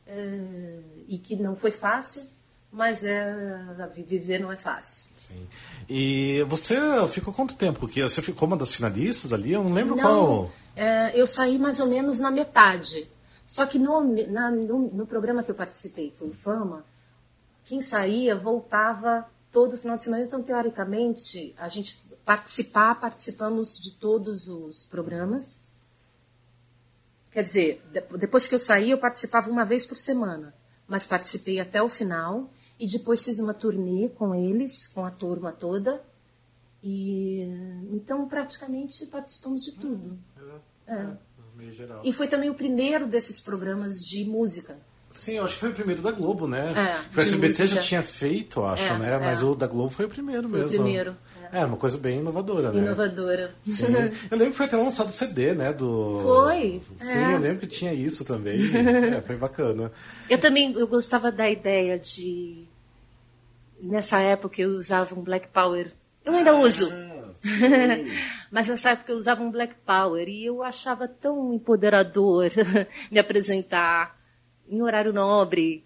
[0.07, 2.25] é, e que não foi fácil,
[2.71, 3.65] mas é,
[4.07, 5.07] viver não é fácil.
[5.17, 5.47] Sim.
[5.89, 6.77] E você
[7.09, 7.81] ficou quanto tempo?
[7.81, 9.53] Porque você ficou uma das finalistas ali?
[9.53, 10.53] Eu não lembro não, qual.
[10.75, 13.09] É, eu saí mais ou menos na metade.
[13.47, 16.85] Só que no, na, no, no, programa que eu participei, que foi o Fama,
[17.65, 20.25] quem saía voltava todo final de semana.
[20.25, 25.63] Então, teoricamente, a gente participar, participamos de todos os programas.
[27.31, 27.83] Quer dizer,
[28.19, 30.53] depois que eu saí, eu participava uma vez por semana,
[30.89, 35.53] mas participei até o final e depois fiz uma turnê com eles, com a turma
[35.53, 36.03] toda.
[36.83, 37.43] E
[37.93, 40.19] então praticamente participamos de tudo.
[40.87, 40.97] é, é.
[40.97, 41.17] é.
[42.05, 44.77] E foi também o primeiro desses programas de música.
[45.11, 46.73] Sim, eu acho que foi o primeiro da Globo, né?
[46.77, 47.67] É, o SBT música.
[47.67, 49.19] já tinha feito, acho, É, né?
[49.19, 49.45] Mas é.
[49.45, 50.83] o da Globo foi o primeiro Foi o mesmo.
[50.83, 51.17] primeiro,
[51.53, 52.81] É, uma coisa bem inovadora, né?
[52.81, 53.55] Inovadora.
[53.65, 53.93] Sim.
[54.31, 55.73] Eu lembro que foi até lançado CD, né?
[55.73, 56.21] Do...
[56.23, 57.35] Foi, Sim, é.
[57.35, 58.59] eu lembro que tinha isso também.
[59.17, 59.93] é, foi bacana.
[60.29, 62.65] Eu também eu gostava da ideia de.
[63.81, 65.93] Nessa época eu usava um Black Power.
[66.25, 66.91] Eu ainda uso.
[68.51, 72.51] Mas nessa época eu usava um Black Power e eu achava tão empoderador
[73.11, 74.19] me apresentar
[74.69, 75.85] em horário nobre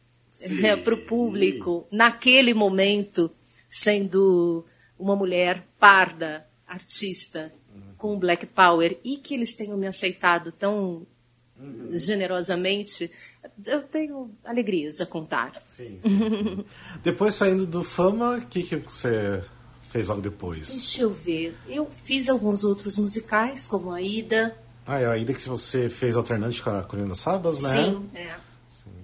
[0.60, 3.30] né, para o público, naquele momento,
[3.68, 4.64] sendo
[5.00, 7.52] uma mulher parda, artista,
[7.96, 11.06] com Black Power, e que eles tenham me aceitado tão
[11.92, 13.10] generosamente,
[13.66, 15.54] eu tenho alegrias a contar.
[15.62, 16.64] Sim, sim, sim.
[17.02, 19.42] Depois saindo do Fama, o que, que você
[19.90, 20.68] fez logo depois?
[20.68, 21.56] Deixa eu ver.
[21.68, 24.56] Eu fiz alguns outros musicais, como a Ida.
[24.86, 27.70] Ah, é ainda que você fez alternante com a Corina Sabas, né?
[27.70, 28.36] Sim, é.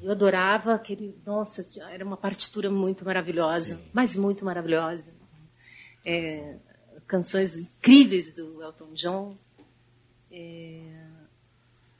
[0.02, 1.16] Eu adorava aquele.
[1.26, 5.10] Nossa, era uma partitura muito maravilhosa, mas muito maravilhosa.
[6.08, 6.56] É,
[7.08, 9.36] canções incríveis do Elton John.
[10.30, 10.80] É,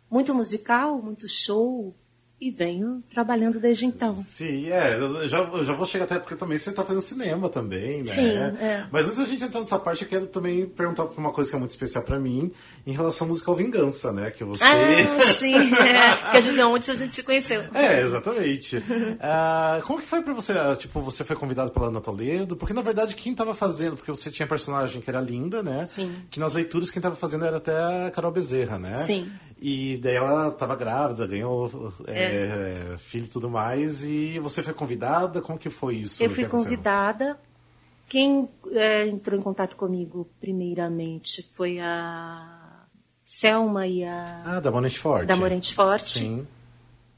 [0.09, 1.92] muito musical, muito show.
[2.38, 4.14] E venho trabalhando desde então.
[4.22, 7.49] Sim, é, eu já, eu já vou chegar até porque também você está fazendo cinema
[7.49, 8.05] também, né?
[8.05, 8.87] Sim, é.
[8.92, 11.59] Mas antes da gente entrar nessa parte, eu quero também perguntar uma coisa que é
[11.59, 12.53] muito especial para mim,
[12.87, 14.31] em relação ao musical Vingança, né?
[14.31, 14.62] Que você.
[14.62, 17.62] Ah, sim, é, que a gente, onde a gente se conheceu.
[17.72, 18.83] É, exatamente.
[19.20, 20.53] Ah, como que foi pra você?
[20.53, 22.57] Ah, Tipo, você foi convidado pela Ana Toledo?
[22.57, 23.96] Porque, na verdade, quem tava fazendo...
[23.96, 25.85] Porque você tinha personagem que era linda, né?
[25.85, 26.14] Sim.
[26.31, 27.72] Que nas leituras quem tava fazendo era até
[28.07, 28.96] a Carol Bezerra, né?
[28.96, 29.31] Sim.
[29.61, 34.05] E daí ela tava grávida, ganhou é, filho e tudo mais.
[34.05, 35.40] E você foi convidada?
[35.40, 36.23] Como que foi isso?
[36.23, 37.38] Eu fui convidada.
[38.09, 42.85] Quem é, entrou em contato comigo primeiramente foi a
[43.25, 45.27] Selma e a Ah, da Monente Forte.
[45.27, 46.19] da Morente Forte.
[46.19, 46.47] Sim.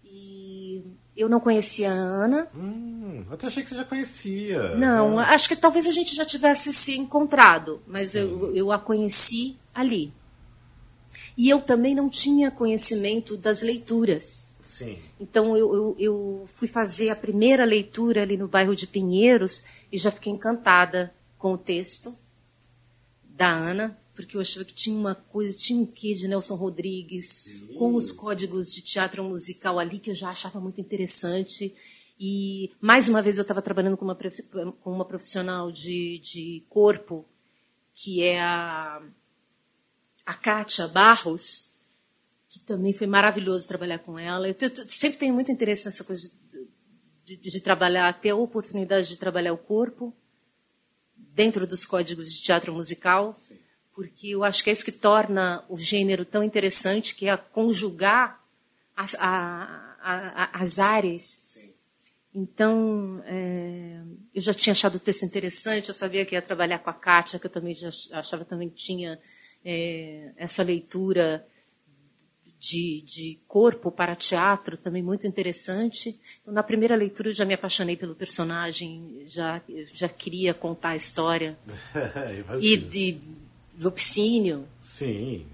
[0.05, 0.83] E
[1.17, 2.49] eu não conhecia a Ana.
[2.57, 4.77] Hum, até achei que você já conhecia.
[4.77, 9.57] Não, acho que talvez a gente já tivesse se encontrado, mas eu, eu a conheci
[9.75, 10.13] ali.
[11.39, 14.49] E eu também não tinha conhecimento das leituras.
[14.61, 14.99] Sim.
[15.21, 19.97] Então eu, eu, eu fui fazer a primeira leitura ali no bairro de Pinheiros e
[19.97, 22.13] já fiquei encantada com o texto
[23.23, 27.63] da Ana, porque eu achava que tinha uma coisa, tinha um quê de Nelson Rodrigues,
[27.79, 31.73] com os códigos de teatro musical ali que eu já achava muito interessante.
[32.19, 34.19] E mais uma vez eu estava trabalhando com uma,
[34.81, 37.25] com uma profissional de, de corpo,
[37.95, 39.01] que é a,
[40.29, 41.71] a Kátia Barros,
[42.51, 44.47] que também foi maravilhoso trabalhar com ela.
[44.47, 44.55] Eu,
[44.87, 46.31] sempre tenho muito interesse nessa coisa
[47.25, 50.15] de, de- de trabalhar, ter a oportunidade de trabalhar o corpo
[51.17, 53.35] dentro dos códigos de teatro musical,
[53.95, 58.39] porque eu acho que é isso que torna o gênero tão interessante, que é conjugar
[58.95, 61.59] as, a- a- as áreas.
[62.35, 64.01] Então, é,
[64.35, 67.39] eu já tinha achado o texto interessante, eu sabia que ia trabalhar com a Kátia,
[67.39, 69.19] que eu também já ach- achava também tinha
[69.65, 71.47] é, essa leitura
[72.59, 76.19] de, de corpo para teatro também muito interessante.
[76.43, 79.61] Então, na primeira leitura eu já me apaixonei pelo personagem, já
[79.93, 81.57] já queria contar a história
[82.61, 83.19] e de
[83.79, 85.47] Lupicínio Sim.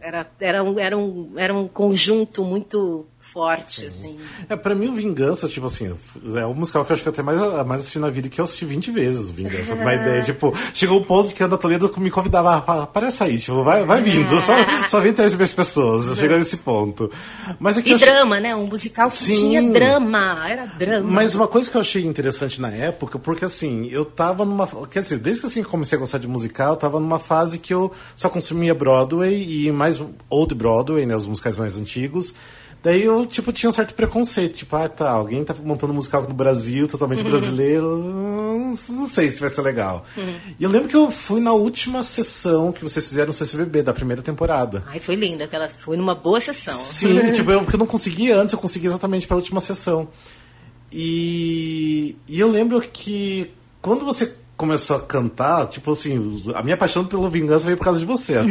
[0.00, 4.16] era era um, era um era um conjunto muito forte assim.
[4.48, 5.94] É, pra mim o Vingança, tipo assim,
[6.36, 8.40] é um musical que eu acho que eu até mais, mais assisti na vida que
[8.40, 9.74] eu assisti 20 vezes o Vingança.
[9.74, 13.22] Pra uma ideia, tipo, chegou um ponto que a Ana Toledo me convidava, ah, aparece
[13.22, 14.52] aí, tipo, vai, vai vindo, só,
[14.88, 17.10] só vem trazer as pessoas, chegou nesse ponto.
[17.58, 18.54] Mas é que E eu achei- drama, né?
[18.56, 19.32] Um musical que Sim.
[19.32, 21.10] tinha drama, era drama.
[21.10, 24.66] Mas uma coisa que eu achei interessante na época, porque assim, eu tava numa.
[24.90, 27.72] Quer dizer, desde que assim, comecei a gostar de musical, eu tava numa fase que
[27.74, 31.16] eu só consumia Broadway e mais Old Broadway, né?
[31.16, 32.34] Os musicais mais antigos.
[32.82, 34.54] Daí eu, tipo, tinha um certo preconceito.
[34.58, 37.86] Tipo, ah, tá, alguém tá montando um musical no Brasil, totalmente brasileiro.
[37.98, 40.04] hum, Não sei se vai ser legal.
[40.58, 43.92] E eu lembro que eu fui na última sessão que vocês fizeram no CCBB, da
[43.92, 44.84] primeira temporada.
[44.86, 46.74] Ai, foi linda, aquela foi numa boa sessão.
[46.74, 50.08] Sim, tipo, eu, porque eu não consegui antes, eu consegui exatamente para a última sessão.
[50.92, 53.50] E, e eu lembro que
[53.82, 58.00] quando você começou a cantar, tipo assim, a minha paixão pela vingança veio por causa
[58.00, 58.50] de você até.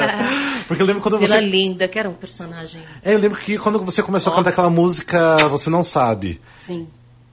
[0.66, 1.38] porque eu lembro quando você.
[1.38, 2.82] linda, que era um personagem.
[3.04, 6.40] É, eu lembro que quando você começou a cantar aquela música Você Não Sabe.
[6.58, 6.88] Sim.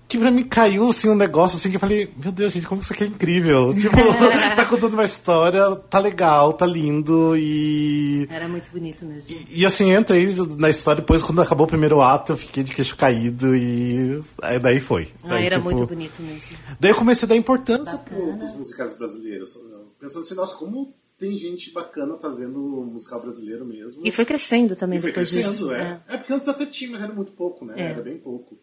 [0.10, 2.82] Que pra mim caiu assim um negócio assim que eu falei, meu Deus, gente, como
[2.82, 3.74] isso aqui é incrível.
[3.80, 3.96] Tipo,
[4.56, 8.28] tá contando uma história, tá legal, tá lindo e.
[8.28, 9.36] Era muito bonito mesmo.
[9.36, 12.64] E, e, assim, eu entrei na história depois, quando acabou o primeiro ato, eu fiquei
[12.64, 14.20] de queixo caído e.
[14.42, 15.10] Aí daí foi.
[15.24, 16.58] Ah, Daí, era tipo, muito bonito mesmo.
[16.80, 18.38] Daí eu comecei a dar importância Bacana.
[18.38, 19.60] pros musicais brasileiros.
[20.00, 24.02] Pensando assim, nossa, como tem gente bacana fazendo musical brasileiro mesmo.
[24.04, 25.72] E foi crescendo também E foi depois crescendo, disso.
[25.72, 26.02] é.
[26.08, 26.18] é.
[26.18, 27.76] porque antes até tinha, mas era muito pouco, né?
[27.78, 27.92] É.
[27.92, 28.58] Era bem pouco.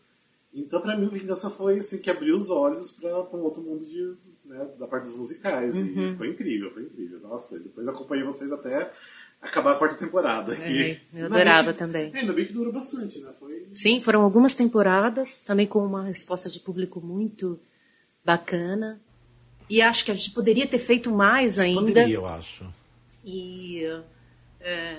[0.56, 3.62] Então, pra mim, o Vingança foi assim, que abriu os olhos pra, pra um outro
[3.62, 5.74] mundo de, né, da parte dos musicais.
[5.76, 6.14] Uhum.
[6.14, 7.20] E foi incrível, foi incrível.
[7.20, 8.90] Nossa, depois acompanhei vocês até
[9.40, 10.54] acabar a quarta temporada.
[10.54, 12.10] É, E- eu adorava também.
[12.14, 13.30] Ainda bem que durou bastante, né?
[13.38, 13.66] Foi...
[13.70, 17.60] Sim, foram algumas temporadas, também com uma resposta de público muito
[18.24, 18.98] bacana.
[19.68, 21.80] E acho que a gente poderia ter feito mais ainda.
[21.80, 22.64] Poderia, eu acho.
[23.24, 23.82] E
[24.60, 24.96] é,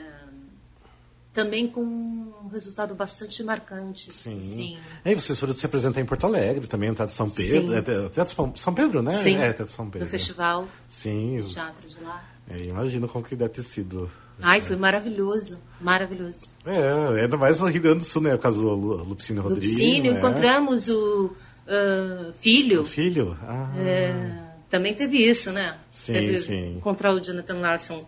[1.37, 4.11] também com um resultado bastante marcante.
[4.11, 4.41] Sim.
[4.41, 4.75] Sim.
[5.05, 7.75] E aí vocês foram se apresentar em Porto Alegre também, Teatro São Pedro.
[7.75, 9.13] É, te- Teatro São- Pedro, né?
[9.13, 9.35] Sim.
[9.35, 10.07] É, Teatro São Pedro.
[10.07, 11.37] No festival Sim.
[11.37, 12.23] de teatro de lá.
[12.49, 14.09] É, imagino como que deve ter sido.
[14.41, 15.59] Ai, foi maravilhoso.
[15.79, 16.47] Maravilhoso.
[16.65, 18.31] É, ainda mais no Rio Grande do Sul, né?
[18.35, 19.69] Por causa do Lu- Lupicínio Rodrigues.
[19.69, 20.17] Lupicínio, né?
[20.19, 21.35] encontramos o
[21.67, 22.81] ah, filho.
[22.81, 23.37] O filho?
[23.43, 24.39] Ah, É,
[24.71, 25.77] também teve isso, né?
[25.91, 26.77] Sim, teve sim.
[26.77, 28.07] Encontrar o Jonathan Larson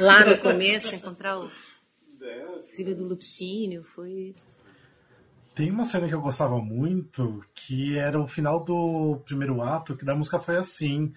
[0.00, 1.50] lá no começo, encontrar o
[2.78, 4.34] filho do Lupicínio, foi...
[5.52, 10.04] Tem uma cena que eu gostava muito, que era o final do primeiro ato, que
[10.04, 11.12] da música foi assim.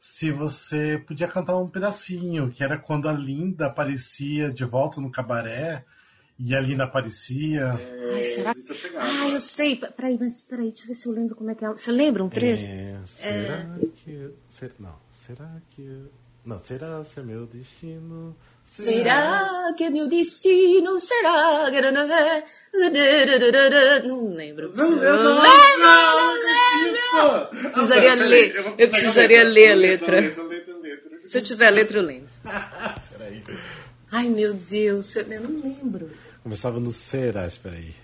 [0.00, 5.12] Se você podia cantar um pedacinho, que era quando a Linda aparecia de volta no
[5.12, 5.84] cabaré,
[6.36, 7.70] e a Linda aparecia.
[8.12, 8.52] Ai, será?
[8.98, 9.76] Ah, eu sei.
[9.76, 11.68] Peraí, mas peraí, deixa eu ver se eu lembro como é que é.
[11.68, 12.64] Você lembra um trecho?
[12.64, 14.30] É, será que.
[14.50, 16.02] ser- não, será que.
[16.44, 18.34] Não, será se é meu destino?
[18.66, 20.98] Será que é meu destino?
[20.98, 21.70] Será?
[24.04, 24.70] Não lembro.
[24.74, 27.60] Não, eu Eu não, lembro, não, não não lembro.
[27.60, 28.74] Precisaria ler.
[28.78, 30.20] Eu precisaria ler a letra.
[30.20, 31.18] letra, letra.
[31.24, 32.28] Se eu tiver a letra, eu lembro.
[33.16, 33.44] Peraí.
[34.10, 36.10] Ai, meu Deus, eu não lembro.
[36.42, 37.94] Começava no será, espera aí.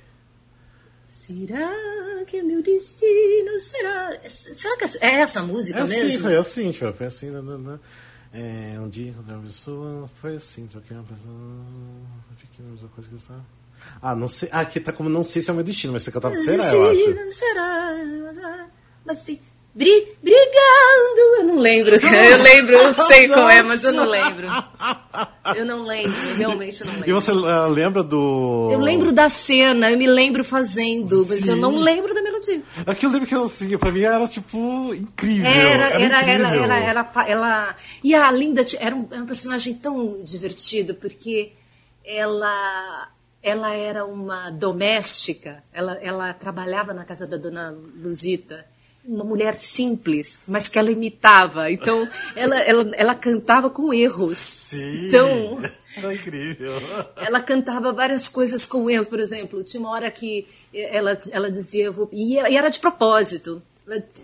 [1.04, 3.58] Será que é meu destino?
[3.58, 4.20] Será?
[4.26, 6.22] Será que é essa a música É assim, mesmo?
[6.22, 7.80] foi assim, tipo, foi assim, nananã.
[8.32, 11.64] É, um dia encontrei uma pessoa, foi assim, troquei uma pessoa,
[12.36, 13.44] fiquei na mesma coisa que eu estava.
[14.00, 16.02] Ah, não sei, ah, aqui tá como não sei se é o meu destino, mas
[16.02, 17.32] você cantava será, eu acho.
[17.32, 18.68] Será?
[19.04, 19.40] Mas tem.
[19.72, 21.94] Bri, brigando, eu não lembro.
[22.02, 24.48] Eu lembro, eu sei qual é, mas eu não lembro.
[25.54, 27.14] Eu não lembro, realmente não E lembro.
[27.14, 28.68] você ah, lembra do.
[28.72, 32.62] Eu lembro da cena, eu me lembro fazendo, mas eu não lembro da melodia.
[32.84, 35.48] Aqui eu lembro que assim, pra mim era tipo incrível.
[35.48, 36.64] Era, era, era, incrível.
[36.64, 37.76] ela, ela, ela.
[38.02, 41.52] E a Linda era um, era um personagem tão divertido, porque
[42.04, 43.08] ela,
[43.42, 48.66] ela era uma doméstica, ela, ela trabalhava na casa da dona Luzita.
[49.04, 51.70] Uma mulher simples, mas que ela imitava.
[51.70, 54.38] Então, ela, ela, ela cantava com erros.
[54.38, 55.06] Sim.
[55.08, 55.58] Então,
[55.96, 56.72] Era incrível.
[57.16, 61.90] ela cantava várias coisas com erros, por exemplo, tinha uma hora que ela, ela dizia,
[61.90, 63.62] vou, e era de propósito.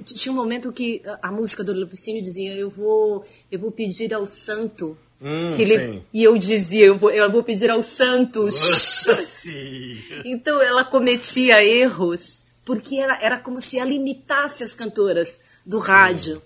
[0.05, 4.25] Tinha um momento que a- música do Lupicínio dizia, eu vou, eu vou pedir ao
[4.27, 4.97] santo.
[5.21, 8.49] Hum, ele, e eu dizia, eu vou, eu vou pedir ao santo.
[8.53, 9.99] Sim.
[10.25, 16.43] então ela cometia erros, porque era, era como se ela imitasse as cantoras do rádio.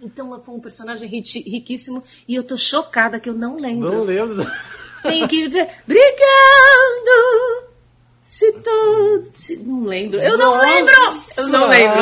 [0.00, 3.92] Então ela foi um personagem ri- riquíssimo e eu tô chocada que eu não lembro.
[3.92, 4.44] Não lembro.
[5.02, 5.68] Tem que ver.
[5.86, 6.10] Brigando.
[8.24, 9.22] Se todo.
[9.34, 9.54] Se...
[9.58, 10.18] Não lembro.
[10.18, 10.66] Eu não Nossa!
[10.66, 10.94] lembro!
[11.36, 12.00] Eu não lembro.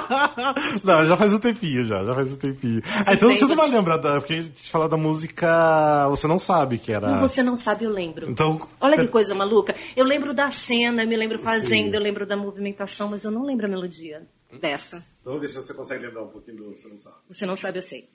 [0.82, 2.82] não, já faz um tempinho, já, já faz um tempinho.
[3.06, 6.38] Ah, então você não vai lembrar, da, porque a gente fala da música, você não
[6.38, 7.18] sabe que era.
[7.18, 8.30] Você não sabe, eu lembro.
[8.30, 9.74] Então, Olha que coisa maluca.
[9.94, 13.44] Eu lembro da cena, eu me lembro fazendo, eu lembro da movimentação, mas eu não
[13.44, 14.26] lembro a melodia
[14.58, 15.04] dessa.
[15.20, 17.16] Então, vamos ver se você consegue lembrar um pouquinho do Você Não Sabe.
[17.28, 18.08] Você não sabe, eu sei.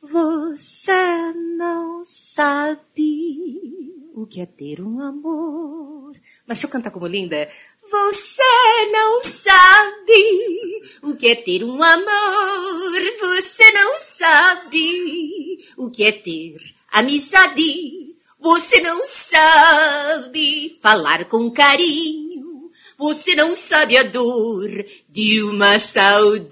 [0.00, 3.89] Você não sabe
[4.22, 6.12] o que é ter um amor.
[6.46, 7.50] Mas se eu cantar como linda, é
[7.90, 13.00] Você não sabe o que é ter um amor.
[13.20, 16.56] Você não sabe o que é ter
[16.92, 18.14] amizade.
[18.38, 22.70] Você não sabe falar com carinho.
[22.98, 24.68] Você não sabe a dor
[25.08, 26.42] de uma saudade.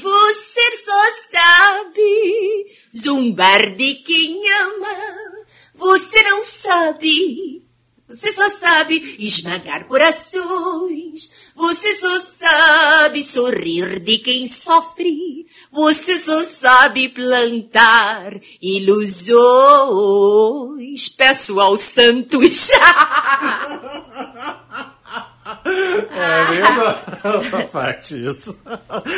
[0.00, 2.66] Você só sabe
[2.96, 5.37] zombar de quem ama.
[5.78, 7.64] Você não sabe.
[8.08, 11.52] Você só sabe esmagar corações.
[11.54, 15.46] Você só sabe sorrir de quem sofre.
[15.70, 19.38] Você só sabe plantar ilusões.
[21.10, 22.70] Peço aos santos.
[26.10, 28.58] É mesmo essa parte, isso.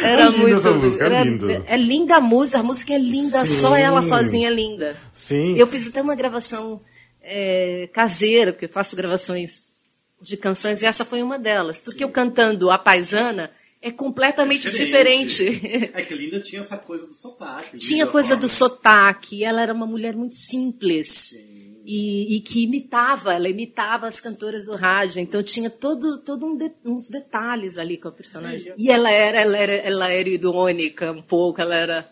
[0.03, 0.57] Era é linda muito.
[0.59, 1.51] essa música, era- é lindo.
[1.51, 3.61] É linda a música, a música é linda, Sim.
[3.61, 4.97] só ela sozinha é linda.
[5.13, 5.57] Sim.
[5.57, 6.81] Eu fiz até uma gravação
[7.23, 9.65] é, caseira, porque eu faço gravações
[10.21, 11.81] de canções, e essa foi uma delas.
[11.81, 13.51] Porque eu cantando a paisana,
[13.83, 15.51] é completamente é diferente.
[15.51, 15.91] diferente.
[15.95, 17.79] É que Linda tinha essa coisa do sotaque.
[17.79, 19.43] Tinha coisa do sotaque.
[19.43, 21.35] Ela era uma mulher muito simples.
[21.85, 26.57] E, e, que imitava, ela imitava as cantoras do rádio, então tinha todo, todo um
[26.57, 28.75] de, uns detalhes ali com a personagem.
[28.77, 32.07] E ela era, ela era, ela era irônica um pouco, ela era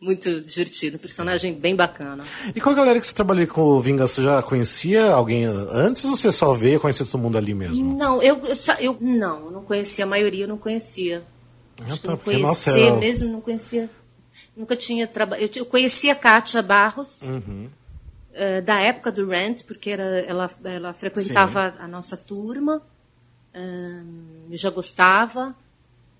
[0.00, 2.22] muito divertido, personagem bem bacana.
[2.54, 6.04] E com a galera que você trabalhou com o Vingança, você já conhecia alguém antes
[6.04, 7.96] ou você só veio conhecer todo mundo ali mesmo?
[7.96, 11.24] Não, eu, eu, eu não, não conhecia, a maioria eu não conhecia.
[11.80, 12.96] Ah, tá, não conhecer nossa, era...
[12.96, 13.88] mesmo, não conhecia.
[14.56, 15.50] Nunca tinha trabalhado.
[15.56, 17.68] Eu, conhecia a Kátia Barros, uhum.
[18.36, 21.76] Uh, da época do Rent, porque era, ela, ela frequentava Sim.
[21.80, 22.82] a nossa turma.
[23.54, 25.56] Um, eu já gostava.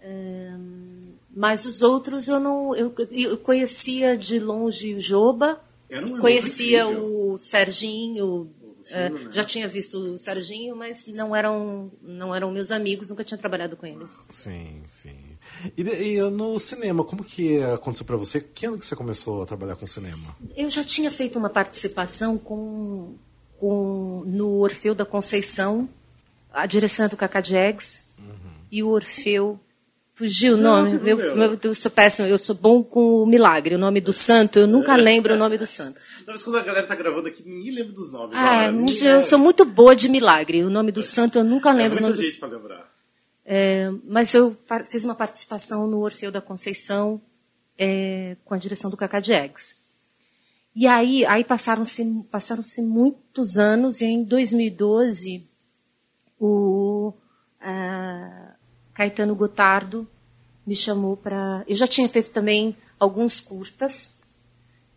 [0.04, 2.74] Um, mas os outros eu não.
[2.74, 5.60] Eu, eu conhecia de longe o Joba,
[6.20, 8.50] conhecia o Serginho,
[8.90, 9.10] né?
[9.30, 13.76] já tinha visto o Serginho, mas não eram, não eram meus amigos, nunca tinha trabalhado
[13.76, 14.24] com eles.
[14.30, 15.25] Sim, sim.
[15.76, 18.40] E, e no cinema, como que aconteceu para você?
[18.40, 20.36] Que ano que você começou a trabalhar com cinema?
[20.56, 23.14] Eu já tinha feito uma participação com,
[23.58, 25.88] com no Orfeu da Conceição,
[26.52, 28.34] a direção é do Cacá Jags, uhum.
[28.70, 29.60] e o Orfeu
[30.16, 30.98] Fugiu o nome.
[31.04, 33.74] Eu, eu, eu, sou péssimo, eu sou bom com o milagre.
[33.74, 34.96] O nome do santo, eu nunca é.
[34.96, 36.00] lembro o nome do santo.
[36.26, 38.34] Mas quando a galera tá gravando aqui, ninguém lembra dos nomes.
[38.34, 38.72] Ah,
[39.04, 40.64] eu sou muito boa de milagre.
[40.64, 41.98] O nome do santo eu nunca lembro.
[41.98, 42.40] É muita gente do...
[42.40, 42.85] para lembrar.
[43.46, 44.56] É, mas eu
[44.90, 47.20] fiz uma participação no Orfeu da Conceição
[47.78, 49.84] é, com a direção do Cacá Eggs.
[50.74, 55.48] E aí, aí passaram-se passaram muitos anos e em 2012
[56.38, 57.14] o...
[58.96, 60.08] Caetano Gotardo
[60.66, 61.62] me chamou para.
[61.68, 64.18] Eu já tinha feito também alguns curtas.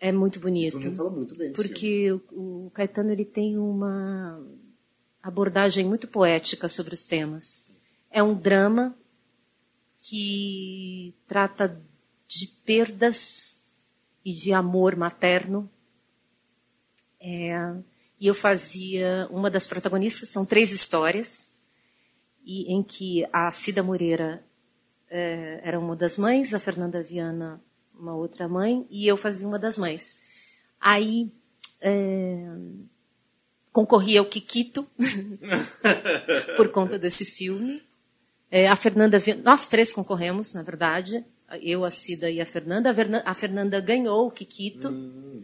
[0.00, 0.74] É muito bonito.
[0.74, 4.40] Todo mundo fala muito bem Porque o, o Caetano ele tem uma
[5.22, 7.66] abordagem muito poética sobre os temas.
[8.10, 8.96] É um drama
[9.98, 11.82] que trata
[12.28, 13.58] de perdas
[14.24, 15.68] e de amor materno.
[17.20, 17.74] É,
[18.20, 21.50] e eu fazia uma das protagonistas, são três histórias,
[22.44, 24.42] e em que a Cida Moreira
[25.10, 27.62] é, era uma das mães, a Fernanda Viana
[27.98, 30.20] uma outra mãe, e eu fazia uma das mães.
[30.80, 31.32] Aí
[31.80, 32.46] é,
[33.72, 34.86] concorria ao Kikito
[36.56, 37.82] por conta desse filme.
[38.50, 41.24] É, a Fernanda, nós três concorremos, na verdade,
[41.60, 42.94] eu, a Cida e a Fernanda.
[43.24, 45.42] A, Fernanda ganhou o Kikito hum.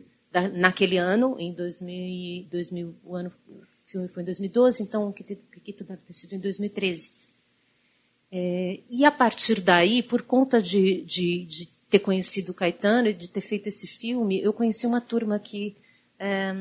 [0.52, 5.84] Naquele ano, em 2000, 2000, o ano o filme foi em 2012, então o Kikito
[5.84, 7.14] deve ter sido em 2013.
[8.32, 13.14] É, e a partir daí, por conta de, de, de, ter conhecido o Caetano e
[13.14, 15.76] de ter feito esse filme, eu conheci uma turma que
[16.18, 16.52] é,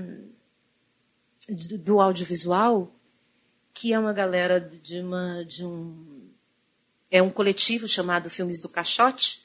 [1.49, 2.93] do audiovisual,
[3.73, 6.29] que é uma galera de, uma, de um.
[7.09, 9.42] É um coletivo chamado Filmes do Caixote,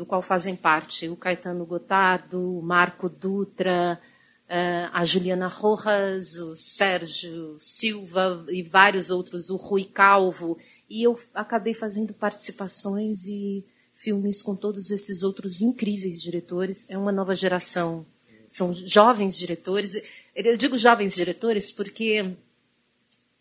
[0.00, 4.00] do qual fazem parte o Caetano Gotardo, o Marco Dutra,
[4.48, 10.56] eh, a Juliana Rojas, o Sérgio Silva e vários outros, o Rui Calvo.
[10.88, 16.88] E eu acabei fazendo participações e filmes com todos esses outros incríveis diretores.
[16.88, 18.06] É uma nova geração
[18.48, 20.26] são jovens diretores.
[20.34, 22.34] Eu digo jovens diretores porque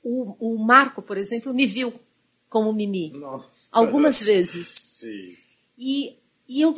[0.03, 1.91] o, o Marco, por exemplo, me viu
[2.49, 3.47] como Mimi Nossa.
[3.71, 4.67] algumas vezes.
[4.67, 5.35] Sim.
[5.81, 6.18] E,
[6.49, 6.75] e eu,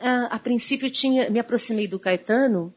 [0.00, 2.74] a, a, princípio, tinha, me aproximei do Caetano,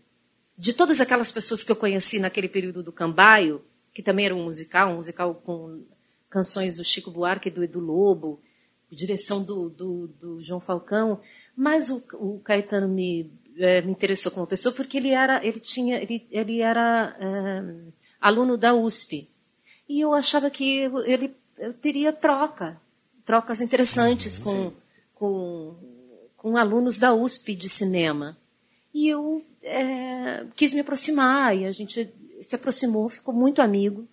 [0.57, 4.43] de todas aquelas pessoas que eu conheci naquele período do Cambaio, que também era um
[4.43, 5.83] musical, um musical com
[6.29, 8.39] canções do Chico Buarque e do Edu Lobo,
[8.91, 11.19] direção do, do, do João Falcão,
[11.55, 15.97] mas o, o Caetano me é, me interessou como pessoa porque ele era, ele tinha,
[16.01, 19.29] ele, ele era é, aluno da USP
[19.87, 21.35] e eu achava que ele
[21.81, 22.79] teria troca,
[23.23, 24.73] trocas interessantes com,
[25.13, 25.75] com,
[26.45, 28.37] com alunos da USP de cinema
[28.93, 32.07] e eu é, quis me aproximar e a gente
[32.39, 34.07] se aproximou, ficou muito amigo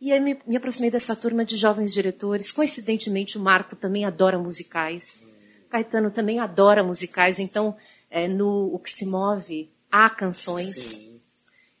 [0.00, 2.50] E aí me, me aproximei dessa turma de jovens diretores.
[2.50, 5.30] Coincidentemente, o Marco também adora musicais.
[5.68, 7.38] Caetano também adora musicais.
[7.38, 7.76] Então,
[8.10, 10.76] é, no O Que Se Move, há canções.
[10.76, 11.20] Sim.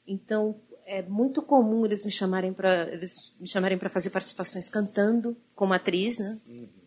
[0.06, 0.54] Então,
[0.86, 5.74] é muito comum eles me chamarem para eles me chamarem para fazer participações cantando como
[5.74, 6.38] atriz, né?
[6.46, 6.79] Uhum.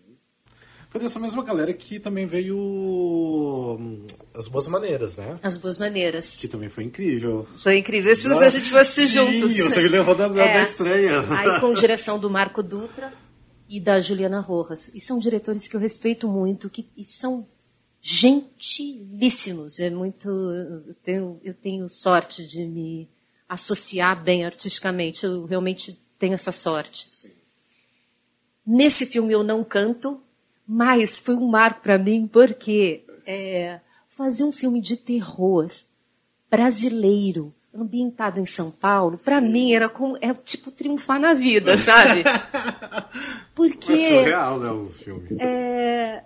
[0.94, 5.38] Foi dessa mesma galera que também veio hum, As Boas Maneiras, né?
[5.41, 6.39] As Boas Maneiras.
[6.39, 7.48] Que também foi incrível.
[7.58, 8.16] Foi incrível.
[8.16, 9.58] Se a gente fosse Sim, juntos.
[9.58, 11.22] você me levou da, é, da estreia.
[11.32, 13.12] Aí com direção do Marco Dutra
[13.68, 14.91] e da Juliana Rojas.
[14.94, 17.48] E são diretores que eu respeito muito que, e são
[18.00, 19.80] gentilíssimos.
[19.80, 20.30] É muito.
[20.30, 23.10] Eu tenho, eu tenho sorte de me
[23.50, 25.26] associar bem artisticamente.
[25.26, 27.10] Eu realmente tenho essa sorte.
[27.12, 27.32] Sim.
[28.64, 30.22] Nesse filme eu não canto,
[30.68, 35.70] mas foi um marco para mim porque é, fazer um filme de terror
[36.49, 42.24] brasileiro ambientado em São Paulo, para mim era como é tipo triunfar na vida, sabe?
[43.55, 45.38] Porque é surreal, né, o filme.
[45.39, 46.24] É,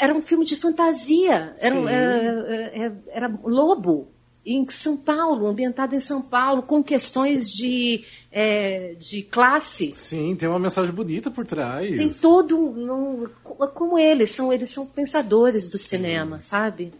[0.00, 4.12] era um filme de fantasia, era, era, era, era lobo
[4.50, 9.92] em São Paulo, ambientado em São Paulo, com questões de, é, de classe.
[9.94, 11.94] Sim, tem uma mensagem bonita por trás.
[11.94, 13.28] Tem todo um,
[13.74, 16.48] como eles são, eles são pensadores do cinema, Sim.
[16.48, 16.94] sabe?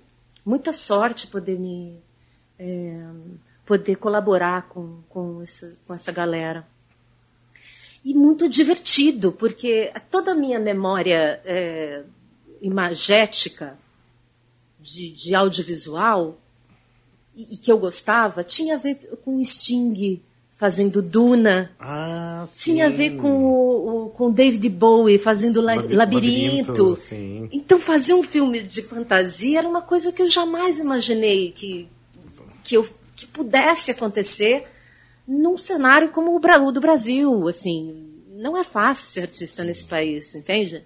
[0.45, 1.97] Muita sorte poder me
[2.59, 3.03] é,
[3.65, 6.67] poder colaborar com, com, essa, com essa galera.
[8.05, 12.03] E muito divertido, porque toda a minha memória é,
[12.61, 13.79] imagética
[14.79, 16.39] de, de audiovisual
[17.39, 20.21] e, que eu gostava tinha a ver com Sting
[20.57, 21.71] fazendo Duna.
[21.79, 25.97] Ah, tinha a ver com o, o, com David Bowie fazendo la, Labirinto.
[25.97, 26.99] labirinto
[27.53, 31.89] então fazer um filme de fantasia era uma coisa que eu jamais imaginei que,
[32.65, 34.65] que, eu, que pudesse acontecer
[35.27, 37.47] num cenário como o do Brasil.
[37.47, 40.85] Assim, não é fácil ser artista nesse país, entende?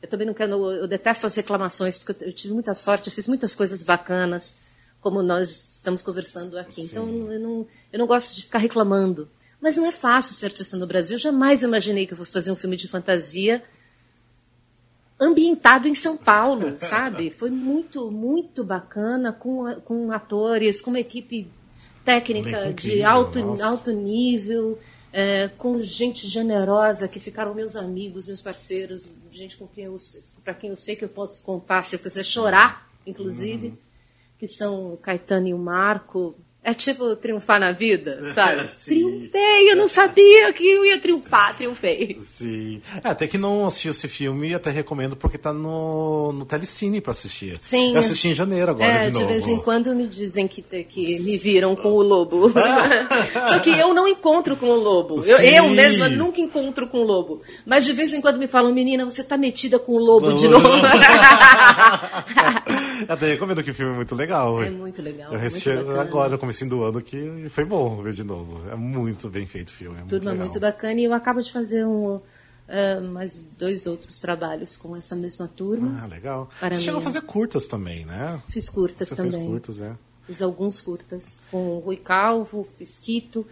[0.00, 0.70] Eu também não quero.
[0.72, 4.56] Eu detesto as reclamações, porque eu tive muita sorte, eu fiz muitas coisas bacanas
[5.00, 6.82] como nós estamos conversando aqui.
[6.82, 7.22] Então, Sim.
[7.22, 9.28] Então, eu não, eu não gosto de ficar reclamando.
[9.60, 11.16] Mas não é fácil ser artista no Brasil.
[11.16, 13.62] Eu jamais imaginei que eu fosse fazer um filme de fantasia
[15.18, 17.30] ambientado em São Paulo, sabe?
[17.30, 21.50] Foi muito, muito bacana, com, com atores, com uma equipe
[22.04, 24.78] técnica de alto, alto nível,
[25.12, 29.96] é, com gente generosa, que ficaram meus amigos, meus parceiros, gente com quem eu,
[30.42, 33.68] para quem eu sei que eu posso contar se eu quiser chorar, inclusive.
[33.68, 33.89] Uhum
[34.40, 38.68] que são o Caetano e o Marco, é tipo triunfar na vida, sabe?
[38.84, 42.18] Triunfei, eu não sabia que eu ia triunfar, triunfei.
[42.20, 42.82] Sim.
[43.02, 47.12] É, até que não assisti esse filme, até recomendo porque tá no, no Telecine pra
[47.12, 47.58] assistir.
[47.62, 47.94] Sim.
[47.94, 49.26] Eu assisti em janeiro agora é, de novo.
[49.26, 52.52] de vez em quando me dizem que, que me viram com o lobo.
[53.48, 55.24] Só que eu não encontro com o lobo.
[55.24, 57.40] Eu, eu, mesma nunca encontro com o lobo.
[57.64, 60.46] Mas de vez em quando me falam, menina, você tá metida com o lobo de
[60.46, 60.68] novo.
[63.08, 64.62] até recomendo que o filme é muito legal.
[64.62, 65.32] É muito legal.
[65.32, 68.68] Eu assisti agora, comecinho do ano que foi bom ver de novo.
[68.68, 69.98] É muito bem feito o filme.
[70.00, 71.00] É Turma muito, muito, bacana.
[71.00, 72.22] E eu acabo de fazer um, uh,
[73.12, 76.00] mais dois outros trabalhos com essa mesma turma.
[76.02, 76.50] Ah, legal.
[76.58, 78.42] Para Você chegou a fazer curtas também, né?
[78.48, 79.32] Fiz curtas Você também.
[79.32, 79.96] Fez curtas, é.
[80.26, 83.46] Fiz alguns curtas com o Rui Calvo, fiz Quito,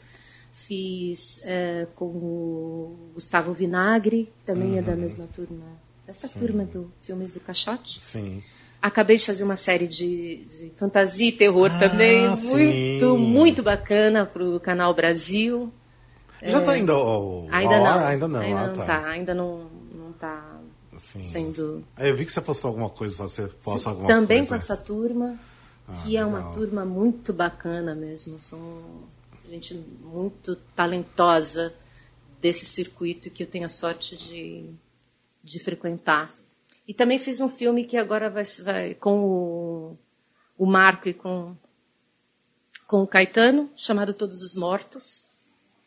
[0.53, 4.79] fiz uh, com o Gustavo Vinagre, que também uhum.
[4.79, 4.99] é da uhum.
[4.99, 5.65] mesma turma.
[6.07, 6.39] Essa Sim.
[6.39, 8.01] turma do Filmes do Caixote.
[8.01, 8.43] Sim.
[8.89, 12.49] Acabei de fazer uma série de, de fantasia e terror ah, também, sim.
[12.49, 15.72] muito, muito bacana para o Canal Brasil.
[16.43, 18.07] Já está é, indo ao, ainda não?
[18.07, 18.84] Ainda não, ainda ah, não tá.
[18.84, 19.07] tá.
[19.07, 20.61] ainda não, não tá
[20.97, 21.84] sendo...
[21.99, 24.49] eu vi que você postou alguma coisa, você posta alguma Também coisa.
[24.49, 25.39] com essa turma,
[25.86, 28.59] ah, que é uma turma muito bacana mesmo, são
[29.51, 31.74] gente muito talentosa
[32.41, 34.70] desse circuito que eu tenho a sorte de,
[35.43, 36.30] de frequentar.
[36.89, 39.99] E também fiz um filme que agora vai, vai com o,
[40.57, 41.55] o Marco e com,
[42.86, 45.28] com o Caetano, chamado Todos os Mortos,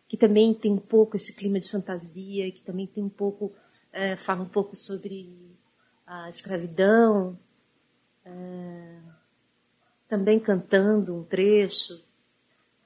[0.08, 3.52] que também tem um pouco esse clima de fantasia, que também tem um pouco,
[3.92, 5.58] é, fala um pouco sobre
[6.06, 7.36] a escravidão,
[8.24, 9.00] é,
[10.08, 12.00] também cantando um trecho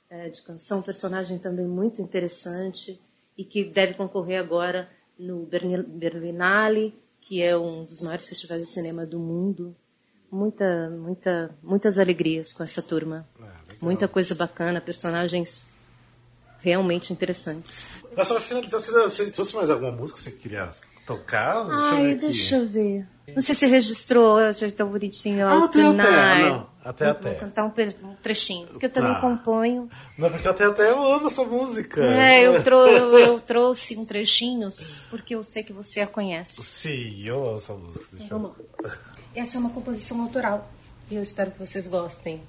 [0.10, 2.98] é, de canção, um personagem também muito interessante
[3.38, 4.90] e que deve concorrer agora
[5.20, 6.98] no Berlinale
[7.28, 9.76] que é um dos maiores festivais de cinema do mundo.
[10.32, 13.28] Muita, muita, muitas alegrias com essa turma.
[13.42, 15.68] É, Muita coisa bacana, personagens
[16.60, 17.88] realmente interessantes.
[18.16, 20.72] Mas só finalizar, se trouxe mais alguma música que você queria
[21.06, 21.66] Tocar?
[21.66, 23.08] Deixa Ai, eu deixa eu ver.
[23.34, 25.48] Não sei se registrou, eu achei tão bonitinho.
[25.48, 25.94] Ah, Tonight.
[26.42, 26.75] não.
[26.86, 27.30] Até Vou- até.
[27.32, 27.74] Vou cantar um,
[28.10, 29.20] um trechinho, porque eu também Tá.
[29.20, 29.90] componho.
[30.18, 32.00] Não, porque até até eu amo essa música.
[32.06, 34.68] É, eu, trou eu, eu trouxe um trechinho
[35.10, 36.62] porque eu sei que você a conhece.
[36.62, 38.06] Sim, eu amo essa música.
[38.12, 38.40] Deixa eu...
[38.40, 38.98] Vamos lá.
[39.36, 40.70] Essa é uma composição autoral
[41.10, 42.42] e eu espero que vocês gostem.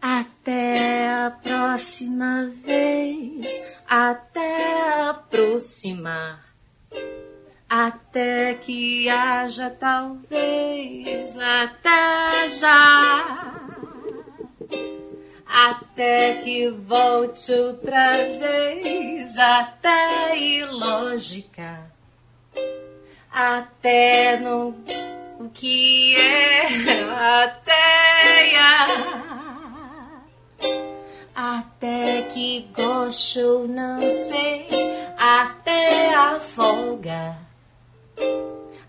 [0.00, 6.44] Até a próxima vez, até aproximar,
[7.74, 13.52] até que haja talvez, até já.
[15.46, 21.94] Até que volte outra vez, até ilógica
[23.34, 24.76] até no
[25.40, 26.66] o que é
[27.10, 28.86] até a,
[31.34, 34.68] até que gosto não sei
[35.18, 37.43] até a folga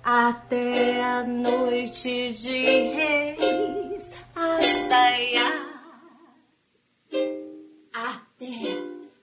[0.03, 4.95] até a noite de reis hasta
[7.93, 8.51] até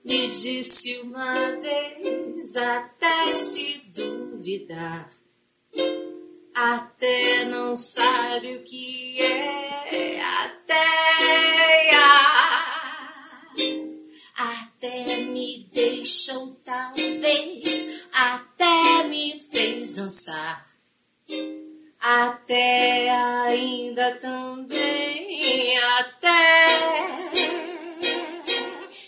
[0.03, 5.11] me disse uma vez até se duvidar.
[6.53, 10.83] Até não sabe o que é até
[14.35, 19.42] até me deixou talvez até me
[19.83, 20.65] fez dançar.
[21.99, 26.65] Até ainda também até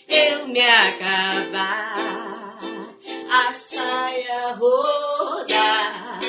[0.08, 1.96] eu me acabar.
[3.30, 6.20] A saia rodar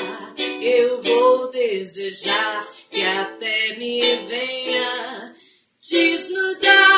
[0.60, 5.34] eu vou desejar que até me venha
[5.80, 6.88] desnudar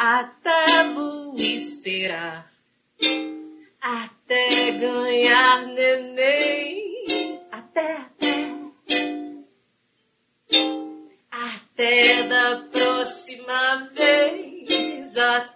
[0.00, 2.50] até vou esperar,
[3.82, 8.50] até ganhar neném, até, até,
[11.30, 15.49] até da próxima vez, até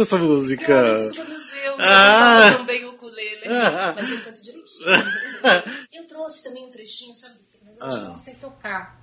[0.00, 0.72] adoro essa música.
[0.72, 2.48] Eu Ah.
[2.48, 2.54] ah.
[2.56, 3.48] também o ukulele,
[3.94, 4.88] mas eu canto direitinho.
[5.92, 7.36] eu trouxe também um trechinho, sabe?
[7.64, 9.00] Mas eu eu não sei tocar.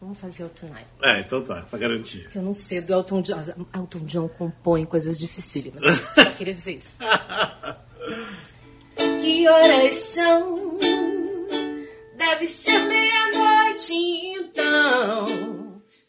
[0.00, 0.86] Vamos fazer o Tonight.
[1.02, 2.28] É, então tá, pra garantir.
[2.28, 3.40] Que eu não sei, do Elton John.
[3.72, 5.80] Elton John compõe coisas dificílimas.
[6.14, 6.96] Só queria dizer isso.
[9.20, 10.78] que horas são?
[12.16, 15.51] Deve ser meia-noite, então.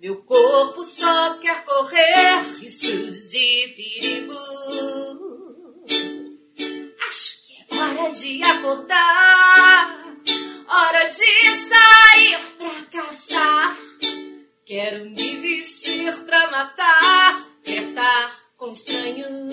[0.04, 4.38] Meu corpo só quer correr riscos e perigo.
[7.08, 10.04] Acho que é hora de acordar.
[10.68, 13.78] Hora de sair pra caçar.
[14.66, 19.52] Quero me vestir pra matar, flertar com estranho.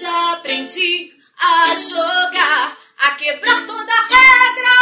[0.00, 4.73] Já aprendi a jogar, a quebrar toda regra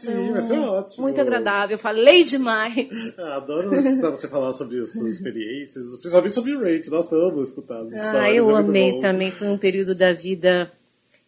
[0.00, 1.02] Sim, um- vai ser ótimo.
[1.02, 1.78] Muito agradável.
[1.78, 2.88] Falei demais.
[3.18, 6.90] Ah, Adoro escutar você falar sobre as suas experiências, principalmente sobre o Rate.
[6.90, 8.14] Nossa, eu amo escutar as histórias.
[8.14, 9.30] Ah, eu é amei também.
[9.30, 10.72] Foi um período da vida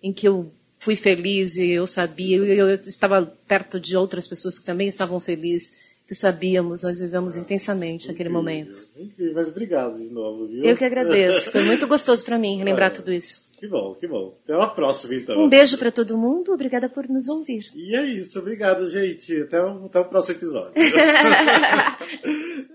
[0.03, 2.37] em que eu fui feliz e eu sabia.
[2.39, 6.83] Eu, eu estava perto de outras pessoas que também estavam felizes, que sabíamos.
[6.83, 8.89] Nós vivemos intensamente aquele momento.
[8.97, 10.65] Incrível, mas obrigado de novo, viu?
[10.65, 11.51] Eu que agradeço.
[11.53, 13.52] Foi muito gostoso para mim lembrar tudo isso.
[13.63, 14.33] Que bom, que bom.
[14.43, 15.41] Até uma próxima, então.
[15.41, 16.53] Um beijo para todo mundo.
[16.53, 17.63] Obrigada por nos ouvir.
[17.77, 18.41] E é isso.
[18.41, 19.41] Obrigado, gente.
[19.43, 20.73] Até o, até o próximo episódio.